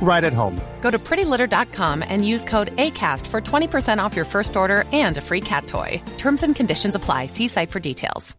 right 0.00 0.22
at 0.22 0.32
home. 0.32 0.60
Go 0.80 0.90
to 0.92 0.98
prettylitter.com 0.98 2.04
and 2.06 2.24
use 2.26 2.44
code 2.44 2.74
ACAST 2.76 3.26
for 3.26 3.40
20% 3.40 3.98
off 3.98 4.14
your 4.14 4.24
first 4.24 4.56
order 4.56 4.84
and 4.92 5.16
a 5.18 5.20
free 5.20 5.40
cat 5.40 5.66
toy. 5.66 6.00
Terms 6.16 6.42
and 6.44 6.54
conditions 6.54 6.94
apply. 6.94 7.26
See 7.26 7.48
site 7.48 7.70
for 7.72 7.80
details. 7.80 8.36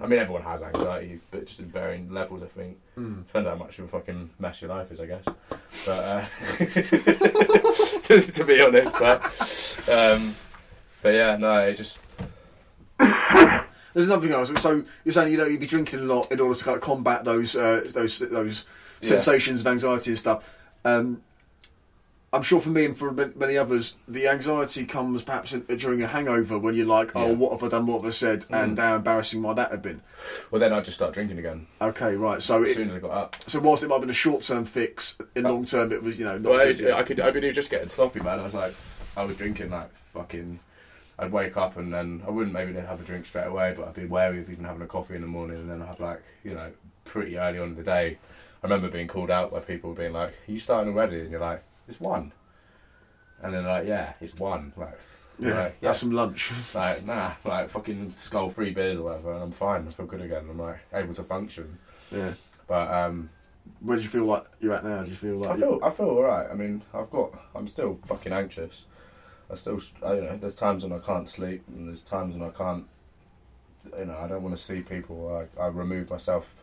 I 0.00 0.06
mean, 0.08 0.18
everyone 0.18 0.42
has 0.42 0.60
anxiety, 0.62 1.20
but 1.30 1.46
just 1.46 1.60
in 1.60 1.66
varying 1.66 2.12
levels. 2.12 2.42
I 2.42 2.46
think 2.46 2.76
Mm. 2.96 3.26
depends 3.26 3.48
how 3.48 3.54
much 3.54 3.78
of 3.78 3.84
a 3.86 3.88
fucking 3.88 4.30
mess 4.38 4.60
your 4.60 4.70
life 4.70 4.90
is, 4.90 5.00
I 5.00 5.06
guess. 5.06 5.24
But 5.86 5.98
uh, 5.98 6.24
to, 8.02 8.20
to 8.20 8.44
be 8.44 8.60
honest, 8.60 8.92
but 8.98 9.24
um, 9.90 10.34
but 11.02 11.14
yeah, 11.14 11.36
no, 11.36 11.58
it 11.60 11.76
just 11.76 12.00
There's 13.94 14.06
another 14.06 14.26
thing 14.26 14.34
else. 14.34 14.50
So 14.62 14.84
you're 15.04 15.12
saying 15.12 15.30
you 15.32 15.38
know 15.38 15.44
you'd 15.44 15.60
be 15.60 15.66
drinking 15.66 16.00
a 16.00 16.02
lot 16.02 16.32
in 16.32 16.40
order 16.40 16.58
to 16.58 16.64
kind 16.64 16.76
of 16.76 16.82
combat 16.82 17.24
those 17.24 17.54
uh, 17.56 17.82
those 17.92 18.18
those 18.20 18.64
Yeah. 19.02 19.08
sensations 19.10 19.60
of 19.60 19.66
anxiety 19.66 20.10
and 20.12 20.18
stuff. 20.18 20.48
Um, 20.84 21.22
I'm 22.34 22.40
sure 22.42 22.60
for 22.60 22.70
me 22.70 22.86
and 22.86 22.96
for 22.96 23.12
many 23.12 23.58
others, 23.58 23.96
the 24.08 24.26
anxiety 24.28 24.86
comes 24.86 25.22
perhaps 25.22 25.52
in, 25.52 25.64
during 25.76 26.00
a 26.02 26.06
hangover 26.06 26.58
when 26.58 26.74
you're 26.74 26.86
like, 26.86 27.12
oh, 27.14 27.26
Yeah. 27.26 27.32
what 27.34 27.52
have 27.52 27.62
I 27.62 27.68
done? 27.68 27.86
What 27.86 27.98
have 27.98 28.06
I 28.06 28.10
said? 28.14 28.46
And 28.48 28.78
Mm. 28.78 28.80
how 28.80 28.94
embarrassing 28.96 29.42
might 29.42 29.56
that 29.56 29.70
have 29.70 29.82
been? 29.82 30.00
Well, 30.50 30.58
then 30.58 30.72
I'd 30.72 30.86
just 30.86 30.96
start 30.96 31.12
drinking 31.12 31.38
again. 31.38 31.66
Okay, 31.82 32.14
right. 32.16 32.40
So 32.40 32.62
as 32.62 32.70
it, 32.70 32.76
soon 32.76 32.88
as 32.88 32.94
I 32.94 32.98
got 33.00 33.10
up. 33.10 33.36
so 33.46 33.60
whilst 33.60 33.82
it 33.82 33.88
might 33.88 33.96
have 33.96 34.00
been 34.02 34.08
a 34.10 34.14
short 34.14 34.40
term 34.42 34.64
fix, 34.64 35.18
in 35.36 35.42
long 35.42 35.66
term 35.66 35.92
it 35.92 36.02
was 36.02 36.18
you 36.18 36.24
know 36.24 36.38
not 36.38 36.50
Well, 36.52 36.64
good, 36.66 36.80
yeah. 36.80 36.96
I 36.96 37.02
could, 37.02 37.20
I 37.20 37.28
was 37.28 37.54
just 37.54 37.68
getting 37.68 37.88
sloppy, 37.88 38.20
man. 38.20 38.40
I 38.40 38.44
was 38.44 38.54
like, 38.54 38.74
I 39.14 39.24
was 39.24 39.36
drinking 39.36 39.68
like 39.68 39.90
fucking. 40.14 40.58
I'd 41.22 41.32
wake 41.32 41.56
up 41.56 41.76
and 41.76 41.92
then 41.92 42.22
I 42.26 42.30
wouldn't 42.30 42.52
maybe 42.52 42.72
have 42.74 43.00
a 43.00 43.04
drink 43.04 43.26
straight 43.26 43.46
away, 43.46 43.74
but 43.76 43.86
I'd 43.88 43.94
be 43.94 44.06
wary 44.06 44.40
of 44.40 44.50
even 44.50 44.64
having 44.64 44.82
a 44.82 44.86
coffee 44.86 45.14
in 45.14 45.20
the 45.20 45.26
morning, 45.28 45.56
and 45.58 45.70
then 45.70 45.80
I'd 45.80 45.88
have 45.88 46.00
like, 46.00 46.22
you 46.42 46.54
know, 46.54 46.70
pretty 47.04 47.38
early 47.38 47.58
on 47.58 47.68
in 47.70 47.76
the 47.76 47.82
day. 47.82 48.18
I 48.62 48.66
remember 48.66 48.88
being 48.88 49.08
called 49.08 49.30
out 49.30 49.52
by 49.52 49.60
people 49.60 49.92
being 49.94 50.12
like, 50.12 50.30
"Are 50.30 50.52
you 50.52 50.58
starting 50.58 50.92
already?" 50.92 51.20
And 51.20 51.30
you're 51.30 51.40
like, 51.40 51.62
"It's 51.88 52.00
one," 52.00 52.32
and 53.42 53.54
then 53.54 53.64
like, 53.64 53.86
"Yeah, 53.86 54.12
it's 54.20 54.36
one." 54.36 54.72
Like, 54.76 54.98
Yeah, 55.38 55.62
like, 55.64 55.82
have 55.82 55.96
some 55.96 56.12
lunch. 56.12 56.50
Like, 56.74 57.04
nah, 57.04 57.32
like 57.44 57.70
fucking 57.70 58.14
skull 58.16 58.50
three 58.50 58.70
beers 58.70 58.98
or 58.98 59.04
whatever, 59.04 59.32
and 59.34 59.42
I'm 59.42 59.50
fine. 59.52 59.86
I 59.86 59.90
feel 59.90 60.06
good 60.06 60.20
again. 60.20 60.46
I'm 60.50 60.58
like 60.58 60.78
able 60.92 61.14
to 61.14 61.22
function. 61.24 61.78
Yeah. 62.10 62.34
But 62.68 62.88
um, 62.90 63.30
Where 63.80 63.96
do 63.96 64.02
you 64.02 64.08
feel 64.08 64.24
like 64.24 64.44
you're 64.60 64.74
at 64.74 64.84
now? 64.84 65.02
Do 65.02 65.10
you 65.10 65.16
feel 65.16 65.36
like 65.36 65.50
I 65.50 65.56
feel 65.56 65.80
I 65.82 65.90
feel 65.90 66.06
alright. 66.06 66.48
I 66.50 66.54
mean, 66.54 66.82
I've 66.94 67.10
got 67.10 67.32
I'm 67.54 67.66
still 67.68 67.98
fucking 68.06 68.32
anxious. 68.32 68.86
I 69.52 69.56
still 69.56 69.80
I, 70.04 70.14
you 70.14 70.20
know 70.22 70.36
there's 70.38 70.54
times 70.54 70.82
when 70.82 70.92
I 70.92 70.98
can't 70.98 71.28
sleep 71.28 71.62
and 71.68 71.88
there's 71.88 72.00
times 72.00 72.34
when 72.34 72.48
I 72.48 72.52
can't. 72.52 72.86
You 73.98 74.06
know 74.06 74.16
I 74.16 74.26
don't 74.26 74.42
want 74.42 74.56
to 74.56 74.62
see 74.62 74.80
people. 74.80 75.46
I 75.58 75.62
I 75.62 75.66
remove 75.66 76.10
myself. 76.10 76.54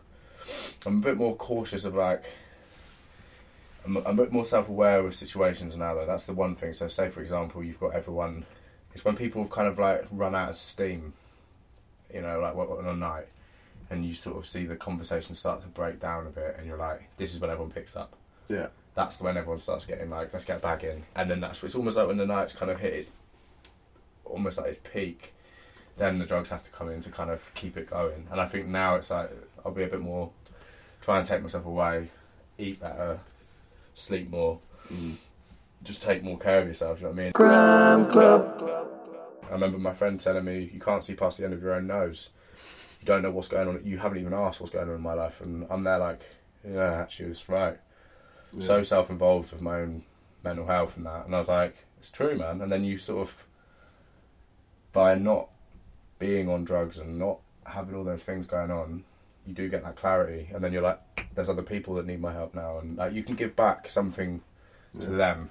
I'm 0.84 0.98
a 0.98 1.00
bit 1.00 1.16
more 1.16 1.36
cautious 1.36 1.84
of 1.84 1.94
like. 1.94 2.24
I'm, 3.86 3.96
I'm 3.98 4.18
a 4.18 4.24
bit 4.24 4.32
more 4.32 4.44
self-aware 4.44 5.06
of 5.06 5.14
situations 5.14 5.74
now 5.76 5.94
though. 5.94 6.04
That's 6.04 6.26
the 6.26 6.34
one 6.34 6.56
thing. 6.56 6.74
So 6.74 6.88
say 6.88 7.08
for 7.08 7.20
example 7.20 7.62
you've 7.62 7.80
got 7.80 7.94
everyone. 7.94 8.44
It's 8.92 9.04
when 9.04 9.16
people 9.16 9.42
have 9.42 9.50
kind 9.50 9.68
of 9.68 9.78
like 9.78 10.06
run 10.10 10.34
out 10.34 10.50
of 10.50 10.56
steam. 10.56 11.14
You 12.12 12.22
know, 12.22 12.40
like 12.40 12.56
on 12.56 12.86
a 12.86 12.96
night, 12.96 13.28
and 13.88 14.04
you 14.04 14.14
sort 14.14 14.36
of 14.36 14.46
see 14.46 14.66
the 14.66 14.74
conversation 14.74 15.36
start 15.36 15.62
to 15.62 15.68
break 15.68 16.00
down 16.00 16.26
a 16.26 16.30
bit, 16.30 16.56
and 16.58 16.66
you're 16.66 16.76
like, 16.76 17.08
this 17.18 17.32
is 17.32 17.40
when 17.40 17.50
everyone 17.50 17.70
picks 17.72 17.94
up 17.94 18.14
Yeah. 18.48 18.66
That's 19.00 19.20
when 19.20 19.36
everyone 19.36 19.58
starts 19.58 19.86
getting 19.86 20.10
like, 20.10 20.30
let's 20.32 20.44
get 20.44 20.58
a 20.58 20.60
bag 20.60 20.84
in, 20.84 21.04
and 21.16 21.30
then 21.30 21.40
that's 21.40 21.62
it's 21.62 21.74
almost 21.74 21.96
like 21.96 22.06
when 22.06 22.18
the 22.18 22.26
night's 22.26 22.54
kind 22.54 22.70
of 22.70 22.78
hit 22.78 22.92
its 22.92 23.10
almost 24.24 24.58
like 24.58 24.66
its 24.66 24.80
peak, 24.92 25.32
then 25.96 26.18
the 26.18 26.26
drugs 26.26 26.50
have 26.50 26.62
to 26.62 26.70
come 26.70 26.90
in 26.90 27.00
to 27.00 27.10
kind 27.10 27.30
of 27.30 27.52
keep 27.54 27.76
it 27.78 27.88
going. 27.88 28.26
And 28.30 28.40
I 28.40 28.46
think 28.46 28.66
now 28.66 28.96
it's 28.96 29.10
like 29.10 29.30
I'll 29.64 29.72
be 29.72 29.84
a 29.84 29.88
bit 29.88 30.00
more 30.00 30.30
try 31.00 31.18
and 31.18 31.26
take 31.26 31.40
myself 31.40 31.64
away, 31.64 32.08
eat 32.58 32.78
better, 32.78 33.20
sleep 33.94 34.28
more, 34.28 34.58
mm. 34.92 35.14
just 35.82 36.02
take 36.02 36.22
more 36.22 36.38
care 36.38 36.60
of 36.60 36.68
yourself. 36.68 37.00
You 37.00 37.06
know 37.06 37.12
what 37.12 37.20
I 37.20 37.22
mean? 37.22 37.32
Crime 37.32 38.10
Club. 38.10 38.88
I 39.48 39.52
remember 39.54 39.78
my 39.78 39.94
friend 39.94 40.20
telling 40.20 40.44
me, 40.44 40.70
"You 40.74 40.78
can't 40.78 41.02
see 41.02 41.14
past 41.14 41.38
the 41.38 41.44
end 41.44 41.54
of 41.54 41.62
your 41.62 41.72
own 41.72 41.86
nose. 41.86 42.28
You 43.00 43.06
don't 43.06 43.22
know 43.22 43.30
what's 43.30 43.48
going 43.48 43.66
on. 43.66 43.80
You 43.82 43.96
haven't 43.98 44.18
even 44.18 44.34
asked 44.34 44.60
what's 44.60 44.72
going 44.72 44.90
on 44.90 44.94
in 44.94 45.00
my 45.00 45.14
life." 45.14 45.40
And 45.40 45.66
I'm 45.70 45.84
there 45.84 45.98
like, 45.98 46.20
"Yeah, 46.62 47.00
actually, 47.00 47.30
it's 47.30 47.48
right." 47.48 47.78
Yeah. 48.52 48.66
So 48.66 48.82
self-involved 48.82 49.52
with 49.52 49.60
my 49.60 49.80
own 49.80 50.04
mental 50.42 50.66
health 50.66 50.96
and 50.96 51.06
that, 51.06 51.26
and 51.26 51.34
I 51.34 51.38
was 51.38 51.48
like, 51.48 51.76
"It's 51.98 52.10
true, 52.10 52.36
man." 52.36 52.60
And 52.60 52.70
then 52.72 52.84
you 52.84 52.98
sort 52.98 53.28
of, 53.28 53.44
by 54.92 55.14
not 55.14 55.48
being 56.18 56.48
on 56.48 56.64
drugs 56.64 56.98
and 56.98 57.18
not 57.18 57.38
having 57.64 57.94
all 57.94 58.04
those 58.04 58.22
things 58.22 58.46
going 58.46 58.70
on, 58.70 59.04
you 59.46 59.54
do 59.54 59.68
get 59.68 59.84
that 59.84 59.96
clarity, 59.96 60.50
and 60.52 60.62
then 60.64 60.72
you're 60.72 60.82
like, 60.82 61.00
"There's 61.34 61.48
other 61.48 61.62
people 61.62 61.94
that 61.94 62.06
need 62.06 62.20
my 62.20 62.32
help 62.32 62.54
now," 62.54 62.78
and 62.78 62.96
like 62.96 63.12
you 63.12 63.22
can 63.22 63.36
give 63.36 63.54
back 63.56 63.88
something 63.88 64.40
to 65.00 65.06
them. 65.10 65.50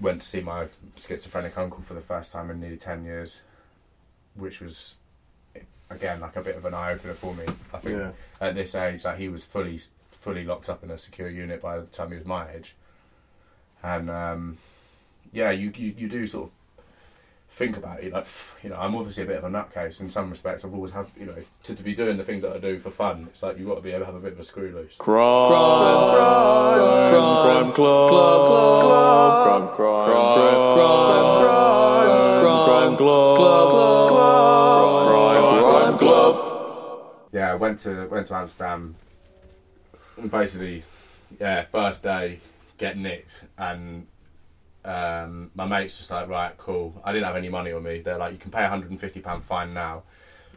Went 0.00 0.22
to 0.22 0.28
see 0.28 0.40
my 0.40 0.68
schizophrenic 0.96 1.58
uncle 1.58 1.82
for 1.82 1.94
the 1.94 2.00
first 2.00 2.32
time 2.32 2.50
in 2.50 2.60
nearly 2.60 2.76
ten 2.76 3.04
years, 3.04 3.40
which 4.34 4.60
was 4.60 4.96
again 5.90 6.20
like 6.20 6.36
a 6.36 6.42
bit 6.42 6.54
of 6.56 6.64
an 6.64 6.74
eye 6.74 6.92
opener 6.92 7.14
for 7.14 7.34
me. 7.34 7.44
I 7.74 7.78
think 7.78 7.98
Yeah. 7.98 8.12
at 8.40 8.54
this 8.54 8.74
age, 8.74 9.04
like 9.04 9.18
he 9.18 9.28
was 9.28 9.44
fully 9.44 9.80
fully 10.18 10.44
locked 10.44 10.68
up 10.68 10.82
in 10.84 10.90
a 10.90 10.98
secure 10.98 11.28
unit 11.28 11.62
by 11.62 11.78
the 11.78 11.86
time 11.86 12.10
he 12.10 12.16
was 12.16 12.26
my 12.26 12.50
age, 12.50 12.74
and 13.82 14.10
um, 14.10 14.58
yeah, 15.32 15.50
you, 15.50 15.72
you 15.76 15.94
you 15.96 16.08
do 16.08 16.26
sort 16.26 16.46
of 16.46 16.52
think 17.50 17.76
about 17.76 18.02
it. 18.02 18.12
Like 18.12 18.26
you 18.62 18.70
know, 18.70 18.76
I'm 18.76 18.94
obviously 18.94 19.24
a 19.24 19.26
bit 19.26 19.38
of 19.38 19.44
a 19.44 19.48
nutcase 19.48 20.00
in 20.00 20.10
some 20.10 20.30
respects. 20.30 20.64
I've 20.64 20.74
always 20.74 20.92
had 20.92 21.06
you 21.18 21.26
know 21.26 21.36
to, 21.64 21.74
to 21.74 21.82
be 21.82 21.94
doing 21.94 22.16
the 22.16 22.24
things 22.24 22.42
that 22.42 22.52
I 22.52 22.58
do 22.58 22.78
for 22.78 22.90
fun. 22.90 23.28
It's 23.30 23.42
like 23.42 23.58
you've 23.58 23.68
got 23.68 23.76
to 23.76 23.80
be 23.80 23.90
able 23.90 24.00
to 24.00 24.06
have 24.06 24.14
a 24.14 24.20
bit 24.20 24.32
of 24.32 24.40
a 24.40 24.44
screw 24.44 24.70
loose. 24.70 24.96
Crime, 24.96 26.08
crime, 26.08 26.08
crime, 27.10 27.72
club, 27.72 28.08
club, 28.08 28.46
club, 28.48 29.74
crime, 29.74 29.74
crime, 29.74 30.74
crime, 30.74 31.34
crime, 31.36 32.64
crime, 32.64 32.96
club, 32.96 33.36
club, 33.36 34.10
crime, 35.60 35.98
club. 35.98 37.28
yeah, 37.32 37.52
I 37.52 37.54
went 37.54 37.80
to 37.80 38.06
went 38.06 38.26
to 38.28 38.34
Amsterdam. 38.34 38.96
And 40.18 40.30
basically, 40.30 40.82
yeah, 41.40 41.64
first 41.66 42.02
day 42.02 42.40
get 42.76 42.96
nicked, 42.96 43.44
and 43.56 44.06
um, 44.84 45.50
my 45.54 45.64
mates 45.64 45.98
just 45.98 46.10
like, 46.10 46.28
right, 46.28 46.56
cool. 46.58 47.00
I 47.04 47.12
didn't 47.12 47.26
have 47.26 47.36
any 47.36 47.48
money 47.48 47.72
on 47.72 47.82
me. 47.82 48.00
They're 48.00 48.18
like, 48.18 48.32
you 48.32 48.38
can 48.38 48.50
pay 48.50 48.64
a 48.64 48.68
hundred 48.68 48.90
and 48.90 49.00
fifty 49.00 49.20
pound 49.20 49.44
fine 49.44 49.72
now, 49.74 50.02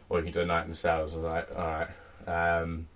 or 0.08 0.18
you 0.18 0.24
can 0.24 0.32
do 0.32 0.40
a 0.40 0.46
night 0.46 0.64
in 0.64 0.70
the 0.70 0.76
cells. 0.76 1.12
I 1.12 1.16
was 1.16 1.24
like, 1.24 1.48
all 1.56 1.86
right. 2.26 2.60
Um, 2.60 2.88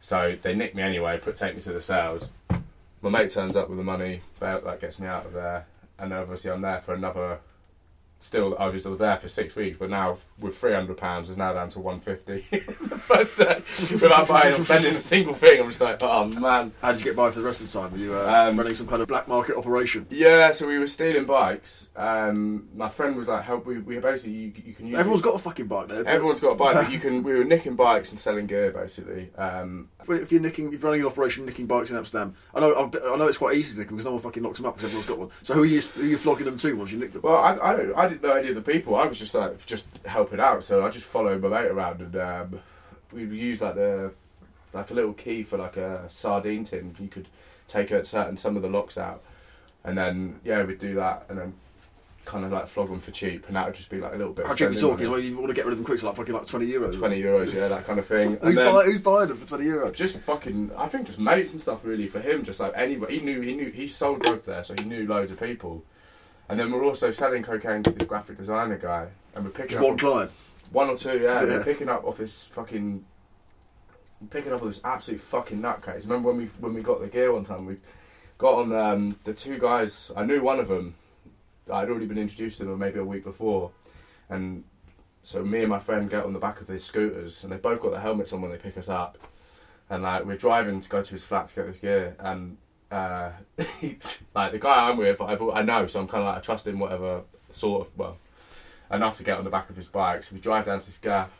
so 0.00 0.36
they 0.40 0.54
nicked 0.54 0.74
me 0.74 0.82
anyway, 0.82 1.18
put 1.18 1.36
take 1.36 1.54
me 1.56 1.62
to 1.62 1.72
the 1.72 1.80
cells. 1.80 2.30
My 3.02 3.10
mate 3.10 3.30
turns 3.30 3.56
up 3.56 3.68
with 3.68 3.78
the 3.78 3.84
money, 3.84 4.22
bail- 4.40 4.62
that 4.62 4.80
gets 4.80 4.98
me 4.98 5.06
out 5.06 5.26
of 5.26 5.32
there, 5.32 5.66
and 5.98 6.12
obviously 6.12 6.50
I'm 6.50 6.62
there 6.62 6.80
for 6.80 6.94
another. 6.94 7.38
Still, 8.26 8.56
I 8.58 8.66
was 8.66 8.82
there 8.82 9.16
for 9.18 9.28
six 9.28 9.54
weeks, 9.54 9.76
but 9.78 9.88
now 9.88 10.18
with 10.40 10.58
three 10.58 10.72
hundred 10.74 10.96
pounds, 10.96 11.30
it's 11.30 11.38
now 11.38 11.52
down 11.52 11.68
to 11.70 11.78
one 11.78 12.00
fifty. 12.00 12.40
First 13.06 13.38
day, 13.38 13.62
without 13.92 14.26
buying 14.26 14.52
or 14.52 14.64
spending 14.64 14.96
a 14.96 15.00
single 15.00 15.32
thing, 15.32 15.60
I'm 15.60 15.68
just 15.68 15.80
like, 15.80 16.02
oh 16.02 16.24
man. 16.26 16.72
How 16.82 16.90
did 16.90 16.98
you 16.98 17.04
get 17.04 17.14
by 17.14 17.30
for 17.30 17.38
the 17.38 17.44
rest 17.44 17.60
of 17.60 17.70
the 17.72 17.78
time? 17.78 17.92
Were 17.92 17.98
you 17.98 18.14
uh, 18.18 18.48
Um, 18.48 18.56
running 18.58 18.74
some 18.74 18.88
kind 18.88 19.00
of 19.00 19.06
black 19.06 19.28
market 19.28 19.56
operation? 19.56 20.06
Yeah, 20.10 20.50
so 20.50 20.66
we 20.66 20.76
were 20.76 20.88
stealing 20.88 21.24
bikes. 21.24 21.88
Um, 21.94 22.66
my 22.74 22.88
friend 22.88 23.14
was 23.14 23.28
like, 23.28 23.44
"Help!" 23.44 23.64
We, 23.64 23.78
we 23.78 24.00
basically 24.00 24.32
you, 24.36 24.52
you 24.66 24.74
can 24.74 24.88
use. 24.88 24.98
Everyone's 24.98 25.22
got 25.22 25.36
a 25.36 25.38
fucking 25.38 25.68
bike 25.68 25.86
there. 25.86 26.04
Everyone's 26.04 26.40
got 26.40 26.50
a 26.50 26.56
bike, 26.56 26.74
but 26.74 26.90
you 26.90 26.98
can. 27.04 27.22
We 27.22 27.32
were 27.32 27.44
nicking 27.44 27.76
bikes 27.76 28.10
and 28.10 28.18
selling 28.18 28.46
gear 28.48 28.72
basically. 28.72 29.30
Um, 29.38 29.88
If 30.08 30.32
you're 30.32 30.40
nicking, 30.40 30.66
if 30.72 30.72
you're 30.72 30.90
running 30.90 31.02
an 31.02 31.06
operation 31.06 31.46
nicking 31.46 31.66
bikes 31.66 31.90
in 31.90 31.96
Amsterdam, 31.96 32.34
I 32.52 32.58
know 32.58 32.74
I 32.74 33.16
know 33.16 33.28
it's 33.28 33.38
quite 33.38 33.56
easy 33.56 33.74
to 33.74 33.78
nick 33.78 33.86
them 33.88 33.96
because 33.96 34.06
no 34.06 34.12
one 34.14 34.20
fucking 34.20 34.42
knocks 34.42 34.58
them 34.58 34.66
up 34.66 34.74
because 34.76 34.90
everyone's 34.90 35.08
got 35.08 35.18
one. 35.20 35.30
So 35.44 35.54
who 35.54 35.62
are 35.62 35.66
you 35.66 35.80
who 35.80 36.02
are 36.02 36.06
you 36.06 36.18
flogging 36.18 36.46
them 36.46 36.58
to 36.58 36.72
once 36.74 36.90
you 36.90 36.98
nick 36.98 37.12
them? 37.12 37.22
Well, 37.22 37.36
I, 37.36 37.52
I, 37.62 37.76
don't, 37.76 37.94
I 37.96 38.08
didn't 38.16 38.30
know 38.30 38.36
any 38.36 38.48
of 38.48 38.54
the 38.54 38.62
people. 38.62 38.96
I 38.96 39.06
was 39.06 39.18
just 39.18 39.34
like 39.34 39.64
just 39.66 39.86
helping 40.04 40.40
out, 40.40 40.64
so 40.64 40.84
I 40.84 40.90
just 40.90 41.06
followed 41.06 41.42
my 41.42 41.48
mate 41.48 41.70
around, 41.70 42.00
and 42.00 42.16
um, 42.16 42.60
we 43.12 43.24
used 43.24 43.62
like 43.62 43.74
the 43.74 44.12
like 44.72 44.90
a 44.90 44.94
little 44.94 45.12
key 45.12 45.42
for 45.42 45.56
like 45.58 45.76
a 45.76 46.04
sardine 46.08 46.64
tin. 46.64 46.94
You 46.98 47.08
could 47.08 47.28
take 47.68 47.92
out 47.92 48.06
certain 48.06 48.36
some 48.36 48.56
of 48.56 48.62
the 48.62 48.68
locks 48.68 48.98
out, 48.98 49.22
and 49.84 49.96
then 49.96 50.40
yeah, 50.44 50.62
we'd 50.64 50.78
do 50.78 50.94
that, 50.96 51.26
and 51.28 51.38
then 51.38 51.54
kind 52.24 52.44
of 52.44 52.50
like 52.50 52.66
flog 52.66 52.88
them 52.88 52.98
for 52.98 53.12
cheap, 53.12 53.46
and 53.46 53.54
that 53.56 53.66
would 53.66 53.74
just 53.74 53.88
be 53.88 53.98
like 54.00 54.12
a 54.12 54.16
little 54.16 54.32
bit. 54.32 54.46
How 54.46 54.54
cheap 54.54 54.68
are 54.68 54.72
you 54.72 54.80
talking? 54.80 55.10
Well, 55.10 55.20
you 55.20 55.36
want 55.36 55.48
to 55.48 55.54
get 55.54 55.64
rid 55.64 55.72
of 55.72 55.78
them 55.78 55.84
quick, 55.86 55.98
so 55.98 56.08
like 56.08 56.16
fucking 56.16 56.34
like 56.34 56.46
twenty 56.46 56.66
euros. 56.66 56.98
Twenty 56.98 57.22
euros, 57.22 57.54
yeah, 57.54 57.68
that 57.68 57.86
kind 57.86 57.98
of 57.98 58.06
thing. 58.06 58.36
Who's, 58.42 58.56
then- 58.56 58.72
buy, 58.74 58.84
who's 58.84 59.00
buying 59.00 59.28
them 59.28 59.36
for 59.36 59.46
twenty 59.46 59.66
euros? 59.66 59.94
just 59.94 60.20
fucking 60.20 60.72
I 60.76 60.88
think 60.88 61.06
just 61.06 61.18
mates 61.20 61.52
and 61.52 61.60
stuff 61.60 61.84
really 61.84 62.08
for 62.08 62.20
him 62.20 62.44
just 62.44 62.60
like 62.60 62.72
anybody 62.74 63.18
he 63.18 63.24
knew 63.24 63.40
he 63.40 63.54
knew 63.54 63.70
he 63.70 63.86
sold 63.86 64.22
drugs 64.22 64.42
there 64.42 64.64
so 64.64 64.74
he 64.78 64.84
knew 64.84 65.06
loads 65.06 65.30
of 65.30 65.38
people 65.40 65.84
and 66.48 66.58
then 66.58 66.70
we're 66.70 66.84
also 66.84 67.10
selling 67.10 67.42
cocaine 67.42 67.82
to 67.82 67.90
this 67.90 68.06
graphic 68.08 68.38
designer 68.38 68.78
guy 68.78 69.08
and 69.34 69.44
we're 69.44 69.50
picking 69.50 69.70
Just 69.78 69.80
up 69.80 69.86
one 69.88 69.98
client. 69.98 70.30
one 70.70 70.88
or 70.90 70.96
two 70.96 71.18
yeah, 71.18 71.42
Yeah. 71.42 71.58
we're 71.58 71.64
picking 71.64 71.88
up 71.88 72.04
off 72.04 72.18
this 72.18 72.46
fucking 72.48 73.04
picking 74.30 74.52
up 74.52 74.62
on 74.62 74.68
this 74.68 74.80
absolute 74.84 75.20
fucking 75.20 75.60
nutcase. 75.60 76.04
Remember 76.04 76.28
when 76.28 76.38
we 76.38 76.44
when 76.60 76.74
we 76.74 76.82
got 76.82 77.00
the 77.00 77.06
gear 77.08 77.32
one 77.32 77.44
time? 77.44 77.66
We 77.66 77.76
got 78.38 78.54
on 78.54 78.72
um, 78.72 79.16
the 79.24 79.34
two 79.34 79.58
guys 79.58 80.10
I 80.16 80.24
knew 80.24 80.42
one 80.42 80.60
of 80.60 80.68
them. 80.68 80.94
I'd 81.70 81.88
already 81.88 82.06
been 82.06 82.18
introduced 82.18 82.58
to 82.58 82.64
them 82.64 82.78
maybe 82.78 82.98
a 83.00 83.04
week 83.04 83.24
before. 83.24 83.72
And 84.30 84.64
so 85.22 85.42
me 85.44 85.60
and 85.60 85.68
my 85.68 85.80
friend 85.80 86.08
get 86.08 86.24
on 86.24 86.32
the 86.32 86.38
back 86.38 86.60
of 86.60 86.66
these 86.68 86.84
scooters 86.84 87.42
and 87.42 87.52
they 87.52 87.56
both 87.56 87.80
got 87.80 87.90
their 87.90 88.00
helmets 88.00 88.32
on 88.32 88.40
when 88.40 88.50
they 88.52 88.56
pick 88.56 88.76
us 88.78 88.88
up. 88.88 89.18
And 89.90 90.02
like 90.04 90.24
we're 90.24 90.36
driving 90.36 90.80
to 90.80 90.88
go 90.88 91.02
to 91.02 91.12
his 91.12 91.24
flat 91.24 91.48
to 91.48 91.54
get 91.56 91.66
this 91.66 91.78
gear 91.80 92.14
and 92.20 92.56
uh, 92.90 93.30
like 94.34 94.52
the 94.52 94.58
guy 94.60 94.88
I'm 94.88 94.96
with 94.96 95.20
I've, 95.20 95.42
I 95.42 95.62
know 95.62 95.86
so 95.86 96.00
I'm 96.00 96.08
kind 96.08 96.22
of 96.22 96.28
like 96.28 96.38
I 96.38 96.40
trust 96.40 96.66
him 96.66 96.78
whatever 96.78 97.22
sort 97.50 97.86
of 97.86 97.98
well 97.98 98.18
enough 98.90 99.16
to 99.18 99.24
get 99.24 99.38
on 99.38 99.44
the 99.44 99.50
back 99.50 99.68
of 99.70 99.76
his 99.76 99.88
bike. 99.88 100.22
So 100.22 100.34
we 100.34 100.40
drive 100.40 100.66
down 100.66 100.80
to 100.80 100.86
this 100.86 100.98
gaff 100.98 101.30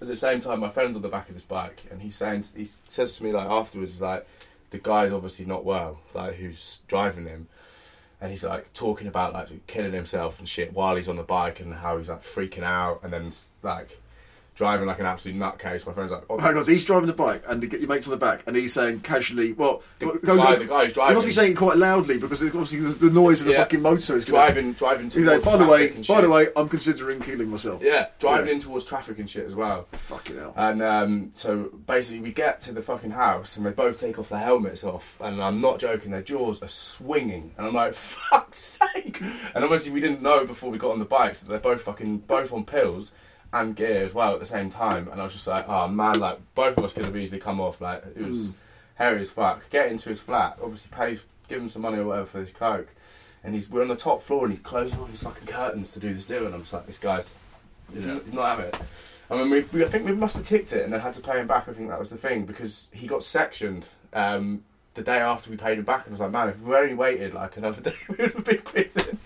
at 0.00 0.08
the 0.08 0.16
same 0.16 0.40
time 0.40 0.60
my 0.60 0.70
friend's 0.70 0.96
on 0.96 1.02
the 1.02 1.08
back 1.08 1.28
of 1.28 1.34
his 1.34 1.44
bike 1.44 1.82
and 1.90 2.02
he's 2.02 2.16
saying 2.16 2.44
he 2.54 2.68
says 2.88 3.16
to 3.16 3.24
me 3.24 3.32
like 3.32 3.48
afterwards 3.48 4.00
like 4.00 4.26
the 4.70 4.78
guy's 4.78 5.12
obviously 5.12 5.46
not 5.46 5.64
well 5.64 6.00
like 6.14 6.34
who's 6.34 6.80
driving 6.88 7.26
him. 7.26 7.48
And 8.20 8.30
he's 8.30 8.44
like 8.44 8.72
talking 8.72 9.06
about 9.06 9.34
like 9.34 9.66
killing 9.66 9.92
himself 9.92 10.38
and 10.38 10.48
shit 10.48 10.72
while 10.72 10.96
he's 10.96 11.08
on 11.08 11.16
the 11.16 11.22
bike 11.22 11.60
and 11.60 11.74
how 11.74 11.98
he's 11.98 12.08
like 12.08 12.22
freaking 12.22 12.62
out 12.62 13.00
and 13.02 13.12
then 13.12 13.30
like 13.62 14.00
driving 14.56 14.86
like 14.86 14.98
an 14.98 15.06
absolute 15.06 15.36
nutcase. 15.36 15.86
My 15.86 15.92
friend's 15.92 16.10
like, 16.10 16.24
oh, 16.30 16.38
Hang 16.38 16.56
on, 16.56 16.64
so 16.64 16.72
he's 16.72 16.84
driving 16.84 17.06
the 17.06 17.12
bike 17.12 17.44
and 17.46 17.62
your 17.62 17.86
mates 17.86 18.06
on 18.06 18.10
the 18.10 18.16
back, 18.16 18.42
and 18.46 18.56
he's 18.56 18.72
saying 18.72 19.00
casually, 19.00 19.52
"Well, 19.52 19.82
The 19.98 20.06
go- 20.06 20.36
guy- 20.36 20.56
the 20.56 20.64
guy 20.64 20.86
who's 20.86 20.94
He 20.94 21.14
must 21.14 21.26
be 21.26 21.32
saying 21.32 21.52
it 21.52 21.56
quite 21.56 21.76
loudly 21.76 22.18
because 22.18 22.42
obviously 22.42 22.80
the, 22.80 23.10
noise 23.10 23.40
of 23.42 23.46
the 23.46 23.52
Yeah. 23.52 23.58
fucking 23.58 23.82
motor 23.82 24.16
is 24.16 24.24
gonna- 24.24 24.38
driving, 24.46 24.72
driving 24.72 25.10
He's 25.10 25.26
like, 25.26 25.44
by 25.44 25.56
the 25.56 25.66
way, 25.66 25.88
by 26.08 26.20
the 26.22 26.30
way, 26.30 26.48
I'm 26.56 26.68
considering 26.68 27.20
killing 27.20 27.48
myself. 27.50 27.82
Yeah, 27.82 28.06
driving 28.18 28.46
Yeah. 28.48 28.52
in 28.54 28.60
towards 28.60 28.84
traffic 28.86 29.18
and 29.18 29.28
shit 29.28 29.44
as 29.44 29.54
well. 29.54 29.86
Fucking 29.92 30.36
hell. 30.36 30.54
And 30.56 30.82
um, 30.82 31.30
so 31.34 31.70
basically, 31.86 32.20
we 32.20 32.32
get 32.32 32.60
to 32.62 32.72
the 32.72 32.82
fucking 32.82 33.10
house 33.10 33.56
and 33.58 33.66
they 33.66 33.70
both 33.70 34.00
take 34.00 34.18
off 34.18 34.30
their 34.30 34.40
helmets 34.40 34.84
off, 34.84 35.18
and 35.20 35.40
I'm 35.42 35.60
not 35.60 35.78
joking, 35.78 36.10
their 36.12 36.22
jaws 36.22 36.62
are 36.62 36.68
swinging, 36.68 37.52
and 37.58 37.66
I'm 37.66 37.74
like, 37.74 37.94
fuck's 38.30 38.78
sake! 38.94 39.20
And 39.54 39.62
obviously, 39.64 39.92
we 39.92 40.00
didn't 40.00 40.22
know 40.22 40.46
before 40.46 40.70
we 40.70 40.78
got 40.78 40.92
on 40.92 40.98
the 40.98 41.04
bikes 41.04 41.40
that 41.40 41.48
they're 41.50 41.58
both 41.58 41.82
fucking 41.82 42.18
both 42.26 42.52
on 42.52 42.64
pills 42.64 43.12
and 43.52 43.74
gear 43.76 44.02
as 44.04 44.12
well 44.12 44.34
at 44.34 44.40
the 44.40 44.46
same 44.46 44.70
time, 44.70 45.08
and 45.10 45.20
I 45.20 45.24
was 45.24 45.32
just 45.32 45.46
like, 45.46 45.68
oh 45.68 45.88
man, 45.88 46.18
like 46.18 46.38
both 46.54 46.76
of 46.78 46.84
us 46.84 46.92
could 46.92 47.04
have 47.04 47.16
easily 47.16 47.40
come 47.40 47.60
off. 47.60 47.80
Like 47.80 48.04
it 48.16 48.18
was 48.26 48.48
Mm. 48.50 48.54
hairy 48.96 49.20
as 49.20 49.30
fuck. 49.30 49.68
Get 49.70 49.90
into 49.90 50.08
his 50.08 50.20
flat, 50.20 50.58
obviously 50.62 50.90
pay, 50.94 51.18
give 51.48 51.60
him 51.60 51.68
some 51.68 51.82
money 51.82 51.98
or 51.98 52.04
whatever 52.04 52.26
for 52.26 52.40
his 52.40 52.50
coke, 52.52 52.88
and 53.44 53.54
he's 53.54 53.70
we're 53.70 53.82
on 53.82 53.88
the 53.88 53.96
top 53.96 54.22
floor 54.22 54.44
and 54.44 54.52
he's 54.54 54.62
closing 54.62 54.98
all 54.98 55.06
his 55.06 55.22
fucking 55.22 55.46
curtains 55.46 55.92
to 55.92 56.00
do 56.00 56.12
this 56.12 56.24
deal, 56.24 56.44
and 56.46 56.54
I'm 56.54 56.62
just 56.62 56.72
like, 56.74 56.86
this 56.86 56.98
guy's 56.98 57.36
he's, 57.92 58.04
Yeah. 58.04 58.14
not, 58.14 58.24
he's 58.24 58.32
not 58.34 58.46
having 58.46 58.66
it. 58.66 58.76
I 59.30 59.34
mean, 59.36 59.50
we, 59.50 59.60
we, 59.72 59.84
I 59.84 59.88
think 59.88 60.04
we 60.06 60.12
must 60.12 60.36
have 60.36 60.46
ticked 60.46 60.72
it 60.72 60.84
and 60.84 60.92
then 60.92 61.00
had 61.00 61.14
to 61.14 61.20
pay 61.20 61.40
him 61.40 61.46
back. 61.48 61.68
I 61.68 61.72
think 61.72 61.88
that 61.88 61.98
was 61.98 62.10
the 62.10 62.16
thing 62.16 62.44
because 62.46 62.88
he 62.92 63.06
got 63.08 63.22
sectioned 63.24 63.86
um, 64.12 64.62
the 64.96 65.02
day 65.02 65.18
after 65.18 65.50
we 65.50 65.56
paid 65.56 65.78
him 65.78 65.84
back, 65.84 66.06
and 66.06 66.12
I 66.12 66.14
was 66.14 66.20
like, 66.20 66.32
man, 66.32 66.48
if 66.48 66.60
we 66.60 66.74
only 66.74 66.94
waited 66.94 67.34
like 67.34 67.56
another 67.56 67.80
day, 67.90 67.94
we 68.08 68.16
would 68.16 68.32
have 68.32 68.44
been 68.44 68.62
prison. 68.62 69.18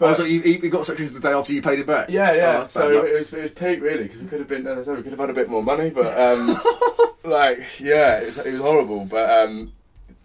Oh, 0.00 0.14
so 0.14 0.22
you, 0.22 0.40
you 0.40 0.70
got 0.70 0.86
sections 0.86 1.12
the 1.12 1.20
day 1.20 1.32
after 1.32 1.52
you 1.52 1.60
paid 1.60 1.80
it 1.80 1.86
back? 1.86 2.08
Yeah, 2.08 2.32
yeah. 2.32 2.62
Oh, 2.64 2.66
so 2.68 3.04
it 3.04 3.14
was 3.14 3.32
it 3.32 3.42
was 3.42 3.50
peak 3.50 3.80
really 3.80 4.04
because 4.04 4.20
we 4.20 4.28
could 4.28 4.38
have 4.38 4.48
been 4.48 4.66
as 4.66 4.78
I 4.78 4.82
said, 4.82 4.96
we 4.96 5.02
could 5.02 5.12
have 5.12 5.20
had 5.20 5.30
a 5.30 5.34
bit 5.34 5.48
more 5.48 5.62
money, 5.62 5.90
but 5.90 6.18
um, 6.18 6.60
like 7.24 7.80
yeah, 7.80 8.20
it 8.20 8.26
was, 8.26 8.38
it 8.38 8.52
was 8.52 8.60
horrible. 8.60 9.04
But 9.04 9.30
um, 9.30 9.72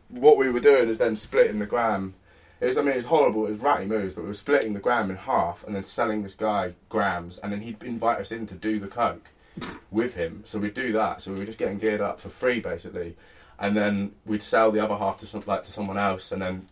what 0.10 0.38
we 0.38 0.50
were 0.50 0.60
doing 0.60 0.90
is 0.90 1.00
then 1.00 1.16
splitting 1.16 1.60
the 1.60 1.66
gram. 1.66 2.14
It 2.62 2.68
was 2.68 2.78
I 2.78 2.82
mean 2.82 2.92
it 2.92 2.98
was 2.98 3.06
horrible. 3.06 3.48
It 3.48 3.54
was 3.54 3.62
ratty 3.62 3.86
moves, 3.86 4.14
but 4.14 4.22
we 4.22 4.28
were 4.28 4.36
splitting 4.36 4.74
the 4.74 4.80
gram 4.80 5.10
in 5.10 5.18
half 5.18 5.64
and 5.66 5.76
then 5.76 5.86
selling 5.86 6.22
this 6.22 6.36
guy 6.36 6.74
grams, 6.90 7.40
and 7.40 7.52
then 7.52 7.62
he'd 7.62 7.82
invite 7.82 8.20
us 8.20 8.32
in 8.32 8.46
to 8.48 8.54
do 8.54 8.80
the 8.80 8.88
coke 8.88 9.30
with 9.90 10.14
him. 10.14 10.44
So 10.46 10.60
we'd 10.60 10.76
do 10.76 10.94
that. 10.94 11.22
So 11.22 11.34
we 11.34 11.40
were 11.40 11.46
just 11.46 11.58
getting 11.58 11.80
geared 11.80 12.02
up 12.02 12.20
for 12.20 12.30
free 12.30 12.60
basically, 12.60 13.16
and 13.60 13.76
then 13.78 14.12
we'd 14.26 14.42
sell 14.42 14.72
the 14.72 14.84
other 14.84 14.96
half 14.96 15.18
to 15.20 15.28
some 15.28 15.44
like 15.46 15.64
to 15.66 15.72
someone 15.72 15.98
else, 15.98 16.32
and 16.32 16.42
then 16.42 16.68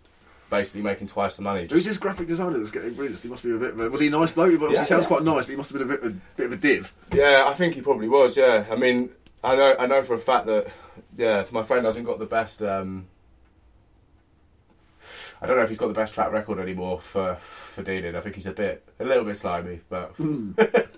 basically 0.50 0.82
making 0.82 1.08
twice 1.08 1.36
the 1.38 1.42
money. 1.42 1.66
Who's 1.72 1.86
this 1.86 1.98
graphic 1.98 2.28
designer 2.28 2.58
that's 2.58 2.72
getting 2.72 2.94
brilliant? 2.94 3.22
He 3.22 3.30
must 3.30 3.44
be 3.44 3.52
a 3.52 3.58
bit 3.58 3.70
of 3.72 3.80
a, 3.80 3.90
was 3.90 4.02
he 4.02 4.08
a 4.08 4.10
nice 4.10 4.32
bloke? 4.32 4.52
He 4.52 4.74
Yeah, 4.74 4.84
sounds 4.84 5.04
yeah. 5.04 5.08
quite 5.08 5.24
nice, 5.24 5.46
but 5.46 5.52
he 5.52 5.56
must 5.56 5.72
have 5.72 5.80
been 5.80 5.90
a 5.90 5.98
bit, 5.98 6.06
a 6.06 6.10
bit 6.36 6.46
of 6.48 6.52
a 6.52 6.58
div. 6.58 6.94
Yeah, 7.14 7.46
I 7.48 7.54
think 7.54 7.76
he 7.76 7.82
probably 7.82 8.10
was. 8.10 8.36
Yeah, 8.36 8.66
I 8.70 8.76
mean, 8.76 9.10
I 9.44 9.56
know, 9.56 9.76
I 9.80 9.88
know 9.88 10.04
for 10.04 10.16
a 10.16 10.20
fact 10.20 10.48
that 10.48 10.68
yeah, 11.16 11.46
my 11.52 11.64
friend 11.64 11.86
hasn't 11.86 12.06
got 12.06 12.20
the 12.20 12.26
best. 12.26 12.62
Um, 12.62 13.08
I 15.42 15.48
don't 15.48 15.58
know 15.58 15.64
if 15.64 15.70
he's 15.70 15.78
got 15.78 15.88
the 15.88 15.94
best 15.94 16.14
track 16.14 16.32
record 16.32 16.60
anymore 16.60 17.00
for 17.02 17.36
for 17.74 17.82
dealing. 17.82 18.16
I 18.16 18.20
think 18.22 18.36
he's 18.36 18.46
a 18.48 18.52
bit, 18.52 18.88
a 19.00 19.06
little 19.06 19.24
bit 19.24 19.38
slimy, 19.38 19.80
but 19.90 20.14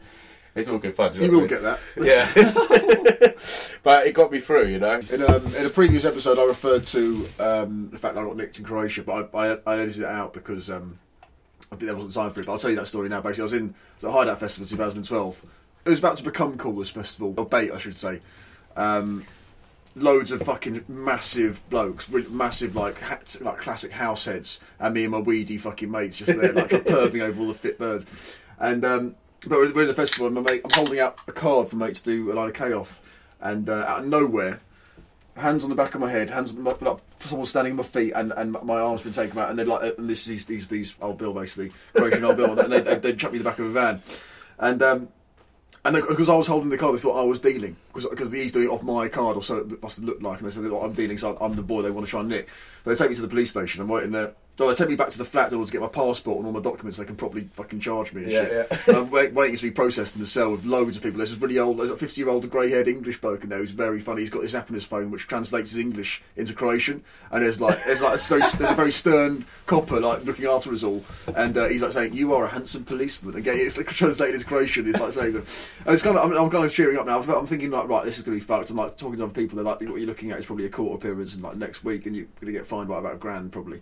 it's 0.56 0.70
all 0.70 0.78
good 0.78 0.96
fun. 0.96 1.13
You 1.20 1.32
will 1.32 1.48
get 1.48 1.63
that. 1.63 1.80
Yeah, 1.98 2.32
but 3.84 4.06
it 4.06 4.13
got 4.13 4.32
me 4.32 4.39
through, 4.39 4.68
you 4.68 4.80
know. 4.80 5.00
In, 5.12 5.24
um, 5.24 5.46
in 5.56 5.66
a 5.66 5.70
previous 5.70 6.06
episode, 6.06 6.38
I 6.38 6.46
referred 6.46 6.86
to 6.88 7.28
um, 7.39 7.89
the 7.92 7.98
fact 7.98 8.16
that 8.16 8.22
I 8.22 8.24
got 8.24 8.38
nicked 8.38 8.60
in 8.60 8.66
Croatia, 8.66 9.04
but 9.04 9.30
I, 9.34 9.38
I, 9.38 9.58
I 9.66 9.80
edited 9.80 10.04
it 10.04 10.08
out 10.08 10.34
because 10.34 10.70
um, 10.70 11.00
I 11.72 11.76
think 11.76 11.88
there 11.88 11.96
wasn't 11.96 12.13
time 12.13 12.32
for 12.32 12.39
it. 12.39 12.46
But 12.46 12.54
I'll 12.54 12.60
tell 12.60 12.70
you 12.70 12.76
that 12.76 12.88
story 12.88 13.10
now. 13.10 13.22
Basically, 13.22 13.42
I 13.42 13.44
was 13.44 13.54
in 13.54 13.70
I 13.70 13.96
was 13.98 14.06
at 14.06 14.12
Hideout 14.12 14.39
Festival 14.39 14.68
2012. 14.68 15.46
It 15.86 15.89
was 15.89 16.00
about 16.00 16.18
to 16.18 16.24
become 16.24 16.58
Coolest 16.58 16.94
Festival, 16.94 17.34
or 17.36 17.46
bait, 17.46 17.72
I 17.72 17.78
should 17.78 17.98
say. 17.98 18.22
Um, 18.76 19.26
loads 19.96 20.32
of 20.32 20.42
fucking 20.42 20.86
massive 20.88 21.62
blokes, 21.70 22.10
with 22.10 22.32
massive 22.32 22.76
like 22.76 23.00
hat, 23.00 23.36
like 23.42 23.58
classic 23.58 23.92
house 23.92 24.26
heads, 24.26 24.60
and 24.80 24.94
me 24.94 25.04
and 25.04 25.12
my 25.12 25.20
weedy 25.20 25.58
fucking 25.58 25.89
mates 25.89 26.18
just 26.18 26.39
there, 26.39 26.54
like 26.54 26.70
perving 26.70 27.22
over 27.22 27.42
all 27.42 27.48
the 27.48 27.54
fit 27.54 27.80
birds. 27.80 28.06
And 28.60 28.86
um, 28.86 29.16
but 29.47 29.58
we're, 29.58 29.73
we're 29.73 29.82
in 29.84 29.88
the 29.88 29.93
festival, 29.93 30.27
and 30.27 30.36
my 30.36 30.41
mate, 30.41 30.62
I'm 30.63 30.71
holding 30.71 30.99
out 30.99 31.17
a 31.27 31.32
card 31.32 31.67
for 31.67 31.75
mate 31.75 31.95
to 31.95 32.03
do 32.03 32.32
a 32.32 32.34
line 32.34 32.49
of 32.49 32.53
K 32.53 32.73
off, 32.73 33.01
and 33.41 33.69
uh, 33.69 33.86
out 33.88 33.99
of 33.99 34.06
nowhere, 34.06 34.60
hands 35.36 35.63
on 35.63 35.69
the 35.69 35.75
back 35.75 35.95
of 35.95 36.01
my 36.01 36.10
head, 36.10 36.29
hands 36.29 36.51
on 36.51 36.62
my, 36.62 36.75
like 36.82 36.99
someone 37.19 37.47
standing 37.47 37.73
on 37.73 37.77
my 37.77 37.84
feet, 37.84 38.13
and, 38.13 38.32
and 38.34 38.51
my 38.51 38.79
arm's 38.79 39.01
been 39.01 39.13
taken 39.13 39.38
out, 39.39 39.49
and 39.49 39.60
they're 39.60 39.65
like, 39.65 39.97
and 39.97 40.10
this 40.10 40.21
is 40.21 40.25
these 40.25 40.45
these 40.45 40.67
these 40.67 40.95
old 41.01 41.17
Bill 41.17 41.34
basically, 41.34 41.71
Croatian 41.93 42.25
old 42.25 42.38
Bill, 42.38 42.58
and 42.60 42.71
they 42.71 42.79
they, 42.82 42.95
they 42.95 43.15
chuck 43.15 43.32
me 43.32 43.38
in 43.38 43.43
the 43.43 43.49
back 43.49 43.60
of 43.60 43.65
a 43.65 43.71
van, 43.71 44.01
and 44.60 44.82
um, 44.82 45.08
and 45.86 45.95
because 45.95 46.29
I 46.29 46.36
was 46.36 46.47
holding 46.47 46.69
the 46.69 46.77
card, 46.77 46.95
they 46.95 46.99
thought 46.99 47.19
I 47.19 47.25
was 47.25 47.41
dealing 47.41 47.75
because 47.93 48.29
the 48.29 48.38
he's 48.38 48.53
doing 48.53 48.67
it 48.67 48.71
off 48.71 48.84
my 48.84 49.10
card, 49.10 49.36
or 49.36 49.43
so 49.43 49.58
it 49.58 49.84
must 49.84 49.97
have 49.97 50.06
looked 50.06 50.23
like. 50.23 50.39
And 50.39 50.49
they 50.49 50.53
said, 50.53 50.63
"I'm 50.63 50.93
dealing, 50.93 51.17
so 51.17 51.38
I'm 51.41 51.56
the 51.56 51.62
boy 51.62 51.82
they 51.82 51.91
want 51.91 52.08
to 52.08 52.10
try 52.10 52.21
and 52.21 52.29
nick." 52.29 52.47
They 52.86 52.95
take 52.95 53.10
me 53.10 53.15
to 53.15 53.21
the 53.21 53.27
police 53.27 53.49
station. 53.49 53.82
I'm 53.82 53.89
waiting 53.89 54.12
there. 54.12 54.34
So 54.56 54.68
they 54.68 54.76
take 54.76 54.89
me 54.89 54.96
back 54.96 55.10
to 55.10 55.18
the 55.18 55.26
flat 55.26 55.52
in 55.52 55.58
order 55.58 55.66
to 55.66 55.72
get 55.72 55.82
my 55.82 55.88
passport 55.88 56.38
and 56.38 56.46
all 56.46 56.52
my 56.54 56.60
documents. 56.60 56.98
so 56.98 57.02
They 57.04 57.08
can 57.08 57.16
properly 57.16 57.50
fucking 57.56 57.80
charge 57.80 58.13
me 58.13 58.22
and 58.24 58.32
Yeah, 58.32 58.42
shit. 58.46 58.68
yeah. 58.72 58.78
And 58.88 58.98
I'm 58.98 59.10
wait, 59.10 59.34
waiting 59.34 59.56
to 59.56 59.62
be 59.63 59.72
processed 59.72 60.13
in 60.13 60.22
the 60.22 60.28
cell 60.28 60.52
with 60.52 60.63
loads 60.63 60.96
of 60.96 61.02
people. 61.02 61.18
There's 61.18 61.32
this 61.32 61.39
really 61.39 61.58
old, 61.58 61.80
there's 61.80 61.89
a 61.89 61.98
50 61.98 62.22
year 62.22 62.30
old 62.30 62.48
grey-haired 62.52 62.88
English 62.88 63.20
bloke 63.20 63.44
in 63.44 63.50
there 63.50 63.58
who's 63.58 63.72
very 63.72 64.00
funny. 64.00 64.22
He's 64.22 64.30
got 64.30 64.44
this 64.44 64.54
app 64.54 64.70
on 64.70 64.76
his 64.76 64.86
phone 64.86 65.10
which 65.10 65.28
translates 65.28 65.72
his 65.72 65.80
English 65.80 66.22
into 66.36 66.54
Croatian. 66.54 67.04
And 67.32 67.44
there's 67.44 67.60
like 67.60 67.84
there's 67.86 68.04
like 68.04 68.13
a 68.13 68.18
very, 68.22 68.42
there's 68.42 68.70
a 68.70 68.76
very 68.76 68.92
stern 68.92 69.46
copper 69.66 70.00
like 70.00 70.24
looking 70.24 70.46
after 70.46 70.72
us 70.72 70.84
all. 70.84 71.04
And 71.36 71.58
uh, 71.58 71.68
he's 71.68 71.82
like 71.82 71.92
saying, 71.94 72.13
"You 72.13 72.34
are 72.36 72.46
a 72.46 72.50
handsome 72.50 72.84
policeman." 72.84 73.36
Again, 73.36 73.58
it's 73.58 73.76
like 73.78 73.88
translated 73.88 74.36
as 74.36 74.44
Croatian. 74.44 74.86
He's 74.86 75.00
like 75.00 75.13
saying, 75.13 75.36
"It's 75.88 76.04
kind 76.04 76.16
of 76.16 76.24
I'm, 76.32 76.38
I'm 76.38 76.52
kind 76.52 76.63
of 76.66 76.72
cheering 76.72 76.98
up 77.00 77.08
now. 77.08 77.20
I'm 77.20 77.48
thinking 77.48 77.72
like, 77.72 77.88
right, 77.89 78.06
this 78.06 78.18
is 78.20 78.24
going 78.24 78.38
to 78.39 78.46
be 78.46 78.46
fucked." 78.46 78.70
I'm 78.70 78.78
like 78.78 78.98
talking 78.98 79.18
to 79.18 79.24
other 79.24 79.34
people. 79.34 79.56
They're 79.56 79.66
like, 79.66 79.82
"What 79.82 79.98
you're 79.98 80.06
looking 80.06 80.30
at 80.30 80.38
is 80.38 80.46
probably 80.46 80.66
a 80.66 80.70
court 80.70 81.00
appearance 81.00 81.36
in 81.36 81.42
like 81.42 81.56
next 81.56 81.84
week, 81.84 82.06
and 82.06 82.16
you're 82.16 82.28
going 82.39 82.54
to 82.54 82.60
get 82.60 82.68
fined 82.68 82.88
by 82.89 83.00
about 83.00 83.16
a 83.16 83.18
grand 83.18 83.52
probably." 83.52 83.82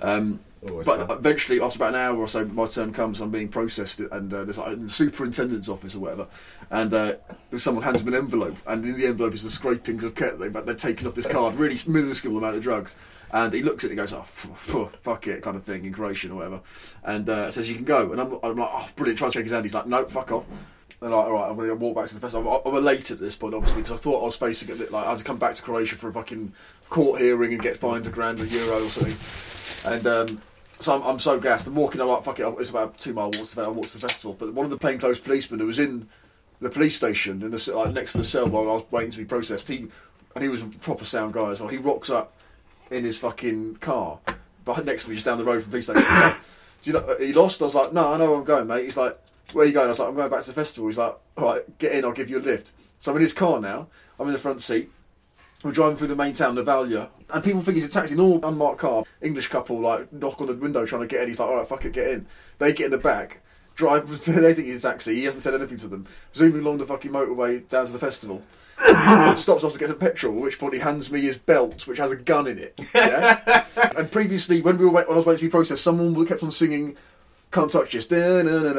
Um, 0.00 0.40
Always 0.68 0.86
but 0.86 1.06
fun. 1.06 1.18
eventually, 1.18 1.60
after 1.60 1.78
about 1.78 1.90
an 1.94 2.00
hour 2.00 2.18
or 2.18 2.26
so, 2.26 2.44
my 2.44 2.66
turn 2.66 2.92
comes. 2.92 3.20
I'm 3.20 3.30
being 3.30 3.48
processed, 3.48 4.00
and 4.00 4.34
uh, 4.34 4.42
there's 4.44 4.58
like 4.58 4.72
in 4.72 4.84
the 4.86 4.90
superintendent's 4.90 5.68
office 5.68 5.94
or 5.94 6.00
whatever, 6.00 6.26
and 6.70 6.92
uh, 6.92 7.12
someone 7.56 7.84
hands 7.84 8.02
me 8.02 8.08
an 8.08 8.18
envelope, 8.24 8.56
and 8.66 8.84
in 8.84 8.98
the 8.98 9.06
envelope 9.06 9.34
is 9.34 9.44
the 9.44 9.50
scrapings 9.50 10.02
of 10.02 10.16
Ket. 10.16 10.38
They've, 10.40 10.52
they've 10.52 10.76
taken 10.76 11.06
off 11.06 11.14
this 11.14 11.26
card, 11.28 11.54
really 11.54 11.78
minuscule 11.86 12.36
amount 12.36 12.56
of 12.56 12.62
drugs. 12.62 12.94
And 13.30 13.52
he 13.52 13.62
looks 13.62 13.84
at 13.84 13.88
it 13.88 13.92
and 13.92 13.98
goes, 13.98 14.14
oh, 14.14 14.20
f- 14.20 14.74
f- 14.74 15.00
fuck 15.02 15.26
it, 15.26 15.42
kind 15.42 15.54
of 15.54 15.62
thing, 15.62 15.84
in 15.84 15.92
Croatian 15.92 16.30
or 16.30 16.36
whatever. 16.36 16.60
And 17.04 17.28
uh, 17.28 17.50
says, 17.50 17.68
you 17.68 17.74
can 17.74 17.84
go. 17.84 18.10
And 18.10 18.18
I'm, 18.18 18.38
I'm 18.42 18.56
like, 18.56 18.70
oh, 18.72 18.88
brilliant, 18.96 19.18
trying 19.18 19.30
to 19.32 19.36
shake 19.38 19.44
his 19.44 19.52
hand. 19.52 19.66
He's 19.66 19.74
like, 19.74 19.86
no, 19.86 20.06
fuck 20.06 20.32
off. 20.32 20.46
I'm 21.00 21.10
like, 21.10 21.26
all 21.26 21.32
right, 21.32 21.48
I'm 21.48 21.56
going 21.56 21.68
to 21.68 21.74
walk 21.76 21.96
back 21.96 22.06
to 22.06 22.14
the 22.14 22.20
festival. 22.20 22.62
I'm, 22.64 22.74
I'm 22.74 22.84
late 22.84 23.10
at 23.10 23.20
this 23.20 23.36
point, 23.36 23.54
obviously, 23.54 23.82
because 23.82 23.98
I 23.98 24.02
thought 24.02 24.20
I 24.20 24.24
was 24.24 24.36
facing 24.36 24.68
it. 24.68 24.90
Like, 24.90 25.06
I 25.06 25.10
had 25.10 25.18
to 25.18 25.24
come 25.24 25.38
back 25.38 25.54
to 25.54 25.62
Croatia 25.62 25.96
for 25.96 26.08
a 26.08 26.12
fucking 26.12 26.52
court 26.90 27.20
hearing 27.20 27.52
and 27.52 27.62
get 27.62 27.76
fined 27.76 28.06
a 28.06 28.10
grand 28.10 28.40
a 28.40 28.46
euro 28.46 28.84
or 28.84 28.88
something. 28.88 29.92
And 29.92 30.06
um, 30.06 30.40
so 30.80 30.96
I'm, 30.96 31.02
I'm 31.02 31.18
so 31.20 31.38
gassed. 31.38 31.68
I'm 31.68 31.76
walking, 31.76 32.00
I'm 32.00 32.08
like, 32.08 32.24
fuck 32.24 32.40
it, 32.40 32.46
it's 32.58 32.70
about 32.70 32.98
two 32.98 33.12
mile 33.12 33.30
walk 33.30 33.48
to 33.48 33.56
the, 33.56 33.62
I 33.62 33.68
walk 33.68 33.86
to 33.86 33.98
the 33.98 34.08
festival. 34.08 34.34
But 34.34 34.52
one 34.54 34.64
of 34.64 34.70
the 34.70 34.78
plainclothes 34.78 35.20
policemen 35.20 35.60
who 35.60 35.66
was 35.66 35.78
in 35.78 36.08
the 36.60 36.70
police 36.70 36.96
station, 36.96 37.42
in 37.42 37.52
the, 37.52 37.72
like, 37.74 37.94
next 37.94 38.12
to 38.12 38.18
the 38.18 38.24
cell 38.24 38.48
while 38.48 38.64
I 38.64 38.74
was 38.74 38.84
waiting 38.90 39.12
to 39.12 39.18
be 39.18 39.24
processed, 39.24 39.68
he, 39.68 39.86
and 40.34 40.42
he 40.42 40.48
was 40.48 40.62
a 40.62 40.66
proper 40.66 41.04
sound 41.04 41.32
guy 41.32 41.50
as 41.50 41.60
well, 41.60 41.68
he 41.68 41.78
rocks 41.78 42.10
up 42.10 42.32
in 42.90 43.04
his 43.04 43.16
fucking 43.18 43.76
car, 43.76 44.18
but 44.64 44.84
next 44.84 45.04
to 45.04 45.10
me, 45.10 45.16
just 45.16 45.26
down 45.26 45.38
the 45.38 45.44
road 45.44 45.62
from 45.62 45.70
the 45.70 45.80
police 45.80 45.84
station. 45.84 46.02
Like, 46.02 46.36
Do 46.82 46.90
you 46.90 46.96
know, 46.98 47.16
he 47.18 47.32
lost? 47.32 47.60
I 47.60 47.64
was 47.64 47.74
like, 47.74 47.92
no, 47.92 48.12
I 48.12 48.18
know 48.18 48.30
where 48.30 48.38
I'm 48.38 48.44
going, 48.44 48.68
mate. 48.68 48.84
He's 48.84 48.96
like, 48.96 49.18
where 49.52 49.64
are 49.64 49.66
you 49.66 49.72
going? 49.72 49.86
I 49.86 49.90
was 49.90 49.98
like, 49.98 50.08
I'm 50.08 50.14
going 50.14 50.30
back 50.30 50.40
to 50.40 50.46
the 50.46 50.52
festival. 50.52 50.88
He's 50.88 50.98
like, 50.98 51.16
all 51.36 51.44
right, 51.44 51.78
get 51.78 51.92
in, 51.92 52.04
I'll 52.04 52.12
give 52.12 52.30
you 52.30 52.38
a 52.38 52.40
lift. 52.40 52.72
So 53.00 53.10
I'm 53.10 53.16
in 53.16 53.22
his 53.22 53.32
car 53.32 53.60
now. 53.60 53.88
I'm 54.18 54.26
in 54.26 54.32
the 54.32 54.38
front 54.38 54.62
seat. 54.62 54.90
We're 55.62 55.72
driving 55.72 55.96
through 55.96 56.08
the 56.08 56.16
main 56.16 56.34
town, 56.34 56.54
Novalja, 56.54 57.08
and 57.30 57.42
people 57.42 57.62
think 57.62 57.74
he's 57.74 57.84
a 57.84 57.88
taxi. 57.88 58.14
Normal 58.14 58.48
unmarked 58.48 58.78
car. 58.78 59.04
English 59.20 59.48
couple 59.48 59.80
like 59.80 60.12
knock 60.12 60.40
on 60.40 60.46
the 60.46 60.54
window 60.54 60.86
trying 60.86 61.02
to 61.02 61.08
get 61.08 61.22
in. 61.22 61.28
He's 61.28 61.40
like, 61.40 61.48
all 61.48 61.56
right, 61.56 61.66
fuck 61.66 61.84
it, 61.84 61.92
get 61.92 62.08
in. 62.08 62.26
They 62.58 62.72
get 62.72 62.86
in 62.86 62.90
the 62.92 62.98
back. 62.98 63.40
Drive. 63.74 64.08
They 64.26 64.54
think 64.54 64.68
he's 64.68 64.84
a 64.84 64.90
taxi. 64.90 65.16
He 65.16 65.24
hasn't 65.24 65.42
said 65.42 65.54
anything 65.54 65.78
to 65.78 65.88
them. 65.88 66.06
Zooming 66.34 66.60
along 66.60 66.78
the 66.78 66.86
fucking 66.86 67.10
motorway 67.10 67.68
down 67.68 67.86
to 67.86 67.92
the 67.92 67.98
festival. 67.98 68.42
Stops 69.36 69.64
off 69.64 69.72
to 69.72 69.78
get 69.78 69.88
some 69.88 69.98
petrol. 69.98 70.36
At 70.36 70.42
which 70.42 70.58
point 70.60 70.74
he 70.74 70.80
hands 70.80 71.10
me 71.10 71.22
his 71.22 71.38
belt, 71.38 71.86
which 71.88 71.98
has 71.98 72.12
a 72.12 72.16
gun 72.16 72.46
in 72.46 72.58
it. 72.58 72.80
Yeah. 72.94 73.66
and 73.96 74.10
previously, 74.10 74.62
when 74.62 74.78
we 74.78 74.84
were 74.84 74.92
when 74.92 75.04
I 75.10 75.14
was 75.14 75.26
waiting 75.26 75.40
to 75.40 75.46
be 75.46 75.50
processed, 75.50 75.82
someone 75.82 76.24
kept 76.26 76.44
on 76.44 76.52
singing 76.52 76.96
can't 77.50 77.70
touch 77.70 77.92
this. 77.92 78.06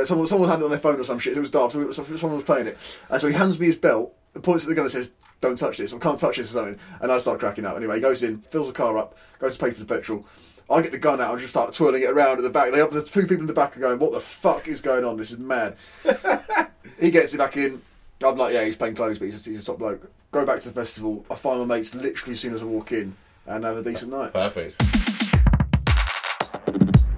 Someone, 0.07 0.27
someone 0.27 0.49
had 0.49 0.59
it 0.59 0.63
on 0.63 0.69
their 0.69 0.79
phone 0.79 0.99
or 0.99 1.03
some 1.03 1.19
shit. 1.19 1.35
It 1.35 1.39
was 1.39 1.49
dark. 1.49 1.71
So 1.71 1.91
someone 1.91 2.35
was 2.35 2.43
playing 2.43 2.67
it. 2.67 2.77
And 3.09 3.19
so 3.19 3.27
he 3.27 3.33
hands 3.33 3.59
me 3.59 3.67
his 3.67 3.77
belt, 3.77 4.13
points 4.41 4.65
at 4.65 4.69
the 4.69 4.75
gun 4.75 4.85
and 4.85 4.91
says, 4.91 5.11
don't 5.41 5.57
touch 5.57 5.77
this, 5.77 5.93
or 5.93 5.99
can't 5.99 6.19
touch 6.19 6.37
this 6.37 6.51
or 6.51 6.53
something. 6.53 6.79
And 7.01 7.11
I 7.11 7.17
start 7.17 7.39
cracking 7.39 7.65
up. 7.65 7.77
Anyway, 7.77 7.95
he 7.95 8.01
goes 8.01 8.23
in, 8.23 8.39
fills 8.39 8.67
the 8.67 8.73
car 8.73 8.97
up, 8.97 9.17
goes 9.39 9.57
to 9.57 9.65
pay 9.65 9.71
for 9.71 9.79
the 9.79 9.85
petrol. 9.85 10.25
I 10.69 10.81
get 10.81 10.91
the 10.91 10.99
gun 10.99 11.19
out 11.19 11.31
and 11.31 11.39
just 11.39 11.53
start 11.53 11.73
twirling 11.73 12.03
it 12.03 12.09
around 12.09 12.37
at 12.37 12.43
the 12.43 12.49
back. 12.49 12.71
They, 12.71 12.85
the 12.85 13.01
two 13.01 13.21
people 13.21 13.41
in 13.41 13.47
the 13.47 13.53
back 13.53 13.75
are 13.75 13.79
going, 13.79 13.97
what 13.97 14.11
the 14.11 14.19
fuck 14.19 14.67
is 14.67 14.81
going 14.81 15.03
on? 15.03 15.17
This 15.17 15.31
is 15.31 15.39
mad. 15.39 15.75
he 16.99 17.09
gets 17.09 17.33
it 17.33 17.37
back 17.37 17.57
in. 17.57 17.81
I'm 18.23 18.37
like, 18.37 18.53
yeah, 18.53 18.65
he's 18.65 18.75
playing 18.75 18.95
clothes, 18.95 19.17
but 19.17 19.25
he's 19.25 19.47
a, 19.47 19.49
he's 19.49 19.63
a 19.63 19.65
top 19.65 19.79
bloke. 19.79 20.11
Go 20.31 20.45
back 20.45 20.61
to 20.61 20.67
the 20.67 20.73
festival. 20.73 21.25
I 21.31 21.35
find 21.35 21.59
my 21.59 21.77
mates 21.77 21.95
literally 21.95 22.33
as 22.33 22.39
soon 22.39 22.53
as 22.53 22.61
I 22.61 22.65
walk 22.65 22.91
in 22.91 23.15
and 23.47 23.63
have 23.63 23.77
a 23.77 23.83
decent 23.83 24.11
night. 24.11 24.33
Perfect. 24.33 25.28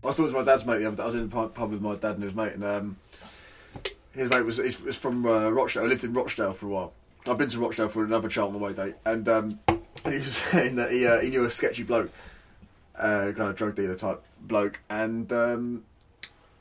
I 0.03 0.07
was 0.07 0.15
talking 0.15 0.31
to 0.31 0.39
my 0.39 0.43
dad's 0.43 0.65
mate 0.65 0.79
the 0.79 0.87
other 0.87 0.95
day. 0.95 1.03
I 1.03 1.05
was 1.05 1.15
in 1.15 1.29
the 1.29 1.47
pub 1.47 1.71
with 1.71 1.81
my 1.81 1.95
dad 1.95 2.15
and 2.15 2.23
his 2.23 2.33
mate, 2.33 2.53
and 2.53 2.63
um, 2.63 2.97
his 4.13 4.29
mate 4.31 4.41
was 4.41 4.57
is, 4.57 4.81
is 4.81 4.97
from 4.97 5.25
uh, 5.25 5.49
Rochdale. 5.49 5.83
I 5.83 5.87
lived 5.87 6.03
in 6.03 6.13
Rochdale 6.13 6.53
for 6.53 6.65
a 6.65 6.69
while. 6.69 6.93
I've 7.27 7.37
been 7.37 7.49
to 7.49 7.59
Rochdale 7.59 7.87
for 7.87 8.03
another 8.03 8.27
child 8.27 8.47
on 8.47 8.59
the 8.59 8.65
way 8.65 8.73
date, 8.73 8.95
and 9.05 9.29
um, 9.29 9.59
he 10.05 10.17
was 10.17 10.37
saying 10.51 10.75
that 10.77 10.91
he 10.91 11.05
uh, 11.05 11.19
he 11.19 11.29
knew 11.29 11.45
a 11.45 11.49
sketchy 11.51 11.83
bloke, 11.83 12.11
uh, 12.97 13.31
kind 13.35 13.49
of 13.49 13.55
drug 13.55 13.75
dealer 13.75 13.95
type 13.95 14.23
bloke, 14.41 14.79
and 14.89 15.31
um, 15.31 15.83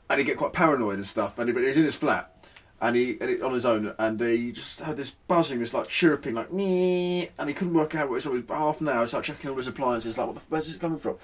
and 0.07 0.19
he'd 0.19 0.25
get 0.25 0.37
quite 0.37 0.53
paranoid 0.53 0.95
and 0.95 1.07
stuff. 1.07 1.39
And 1.39 1.49
he, 1.49 1.53
but 1.53 1.61
he 1.61 1.67
was 1.67 1.77
in 1.77 1.83
his 1.83 1.95
flat, 1.95 2.45
and 2.79 2.95
he, 2.95 3.17
and 3.19 3.27
he 3.27 3.41
on 3.41 3.53
his 3.53 3.65
own, 3.65 3.95
and 3.97 4.21
he 4.21 4.51
just 4.51 4.81
had 4.81 4.97
this 4.97 5.11
buzzing, 5.27 5.59
this 5.59 5.73
like 5.73 5.87
chirruping, 5.87 6.35
like 6.35 6.53
me, 6.53 7.29
and 7.39 7.49
he 7.49 7.55
couldn't 7.55 7.73
work 7.73 7.95
out 7.95 8.07
what 8.07 8.23
it 8.23 8.29
was. 8.29 8.39
It 8.43 8.49
half 8.49 8.81
an 8.81 8.89
hour. 8.89 9.03
He's 9.03 9.15
like 9.15 9.23
checking 9.23 9.49
all 9.49 9.57
his 9.57 9.67
appliances, 9.67 10.15
like 10.15 10.27
what 10.27 10.35
the, 10.35 10.41
where's 10.49 10.67
this 10.67 10.77
coming 10.77 10.99
from? 10.99 11.17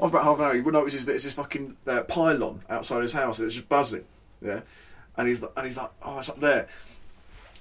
After 0.00 0.16
about 0.16 0.24
half 0.24 0.38
an 0.38 0.44
hour, 0.44 0.54
he 0.54 0.62
notices 0.62 1.04
that 1.04 1.14
it's 1.14 1.24
this 1.24 1.34
fucking 1.34 1.76
uh, 1.86 2.02
pylon 2.02 2.62
outside 2.70 3.02
his 3.02 3.12
house. 3.12 3.38
It's 3.38 3.54
just 3.54 3.68
buzzing, 3.68 4.04
yeah. 4.40 4.60
And 5.16 5.28
he's 5.28 5.42
and 5.42 5.66
he's 5.66 5.76
like, 5.76 5.90
oh, 6.02 6.18
it's 6.18 6.30
up 6.30 6.40
there. 6.40 6.68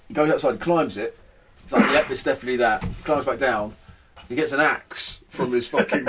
He 0.07 0.13
goes 0.13 0.29
outside, 0.29 0.61
climbs 0.61 0.95
it. 0.95 1.17
He's 1.63 1.73
like, 1.73 1.91
yep, 1.91 2.09
it's 2.09 2.23
definitely 2.23 2.57
that. 2.57 2.85
Climbs 3.03 3.25
back 3.25 3.39
down. 3.39 3.75
He 4.29 4.35
gets 4.35 4.53
an 4.53 4.61
axe 4.61 5.19
from 5.27 5.51
his 5.51 5.67
fucking. 5.67 6.07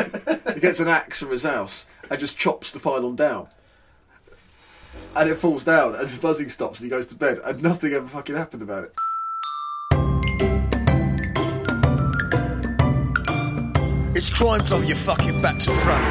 he 0.55 0.61
gets 0.61 0.79
an 0.79 0.87
axe 0.87 1.19
from 1.19 1.31
his 1.31 1.43
house 1.43 1.87
and 2.09 2.21
just 2.21 2.39
chops 2.39 2.71
the 2.71 2.79
pylon 2.79 3.17
down. 3.17 3.49
And 5.17 5.29
it 5.29 5.37
falls 5.37 5.65
down, 5.65 5.97
and 5.97 6.07
the 6.07 6.21
buzzing 6.21 6.49
stops, 6.49 6.79
and 6.79 6.85
he 6.85 6.91
goes 6.91 7.09
to 7.09 7.17
bed, 7.17 7.41
and 7.45 7.61
nothing 7.61 7.93
ever 7.93 8.07
fucking 8.07 8.37
happened 8.37 8.63
about 8.63 8.85
it. 8.85 8.93
It's 14.21 14.29
Crime 14.29 14.61
Club, 14.61 14.85
you 14.85 14.95
fucking 14.95 15.41
back 15.41 15.59
to 15.61 15.71
front. 15.71 16.05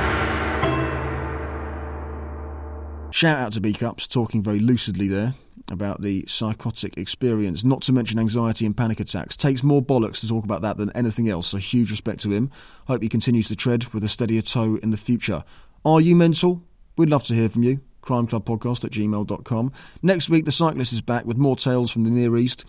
Shout 3.13 3.37
out 3.37 3.51
to 3.51 3.61
B 3.61 3.71
Cups, 3.71 4.07
talking 4.07 4.41
very 4.41 4.59
lucidly 4.59 5.07
there 5.07 5.35
about 5.67 6.01
the 6.01 6.25
psychotic 6.27 6.97
experience, 6.97 7.63
not 7.63 7.83
to 7.83 7.93
mention 7.93 8.17
anxiety 8.17 8.65
and 8.65 8.75
panic 8.75 8.99
attacks. 8.99 9.37
Takes 9.37 9.61
more 9.61 9.83
bollocks 9.83 10.21
to 10.21 10.27
talk 10.27 10.43
about 10.43 10.63
that 10.63 10.77
than 10.77 10.89
anything 10.93 11.29
else, 11.29 11.45
so 11.45 11.59
huge 11.59 11.91
respect 11.91 12.19
to 12.21 12.31
him. 12.31 12.49
Hope 12.87 13.03
he 13.03 13.09
continues 13.09 13.47
to 13.49 13.55
tread 13.55 13.85
with 13.93 14.03
a 14.03 14.07
steadier 14.07 14.41
toe 14.41 14.79
in 14.81 14.89
the 14.89 14.97
future. 14.97 15.43
Are 15.85 16.01
you 16.01 16.15
mental? 16.15 16.63
We'd 16.97 17.11
love 17.11 17.25
to 17.25 17.35
hear 17.35 17.47
from 17.47 17.61
you. 17.61 17.79
Crimeclubpodcast 18.01 18.85
at 18.85 18.91
gmail.com. 18.91 19.71
Next 20.01 20.29
week, 20.29 20.45
the 20.45 20.51
cyclist 20.51 20.93
is 20.93 21.01
back 21.01 21.25
with 21.25 21.37
more 21.37 21.55
tales 21.55 21.91
from 21.91 22.05
the 22.05 22.09
Near 22.09 22.37
East, 22.37 22.65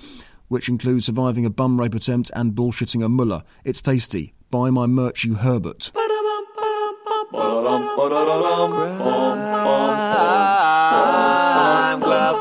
which 0.48 0.68
include 0.68 1.02
surviving 1.02 1.46
a 1.46 1.50
bum 1.50 1.80
rape 1.80 1.94
attempt 1.94 2.30
and 2.34 2.52
bullshitting 2.52 3.02
a 3.02 3.08
mullah. 3.08 3.42
It's 3.64 3.80
tasty. 3.80 4.34
Buy 4.50 4.70
my 4.70 4.86
merch, 4.86 5.22
you 5.24 5.34
Herbert. 5.34 5.92
Crime 5.94 6.10
Club. 12.02 12.36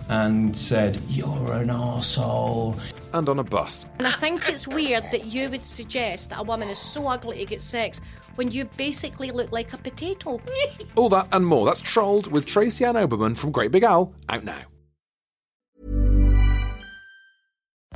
and 0.09 0.57
said, 0.57 1.01
You're 1.09 1.53
an 1.53 1.69
arsehole. 1.69 2.79
And 3.13 3.29
on 3.29 3.39
a 3.39 3.45
bus. 3.45 3.87
And 3.99 4.07
I 4.07 4.13
think 4.13 4.49
it's 4.49 4.69
weird 4.69 5.05
that 5.13 5.25
you 5.25 5.49
would 5.51 5.65
suggest 5.65 6.31
that 6.31 6.41
a 6.41 6.43
woman 6.43 6.69
is 6.69 6.79
so 6.79 7.07
ugly 7.07 7.39
to 7.39 7.45
get 7.47 7.63
sex 7.63 8.01
when 8.35 8.51
you 8.51 8.67
basically 8.77 9.31
look 9.31 9.51
like 9.51 9.73
a 9.73 9.79
potato. 9.79 10.41
All 10.95 11.09
that 11.09 11.29
and 11.33 11.47
more. 11.47 11.65
That's 11.65 11.81
Trolled 11.81 12.31
with 12.31 12.47
Tracy 12.47 12.85
Ann 12.85 12.95
Oberman 12.95 13.37
from 13.37 13.51
Great 13.51 13.73
Big 13.73 13.85
Owl, 13.85 14.13
out 14.29 14.45
now. 14.45 14.61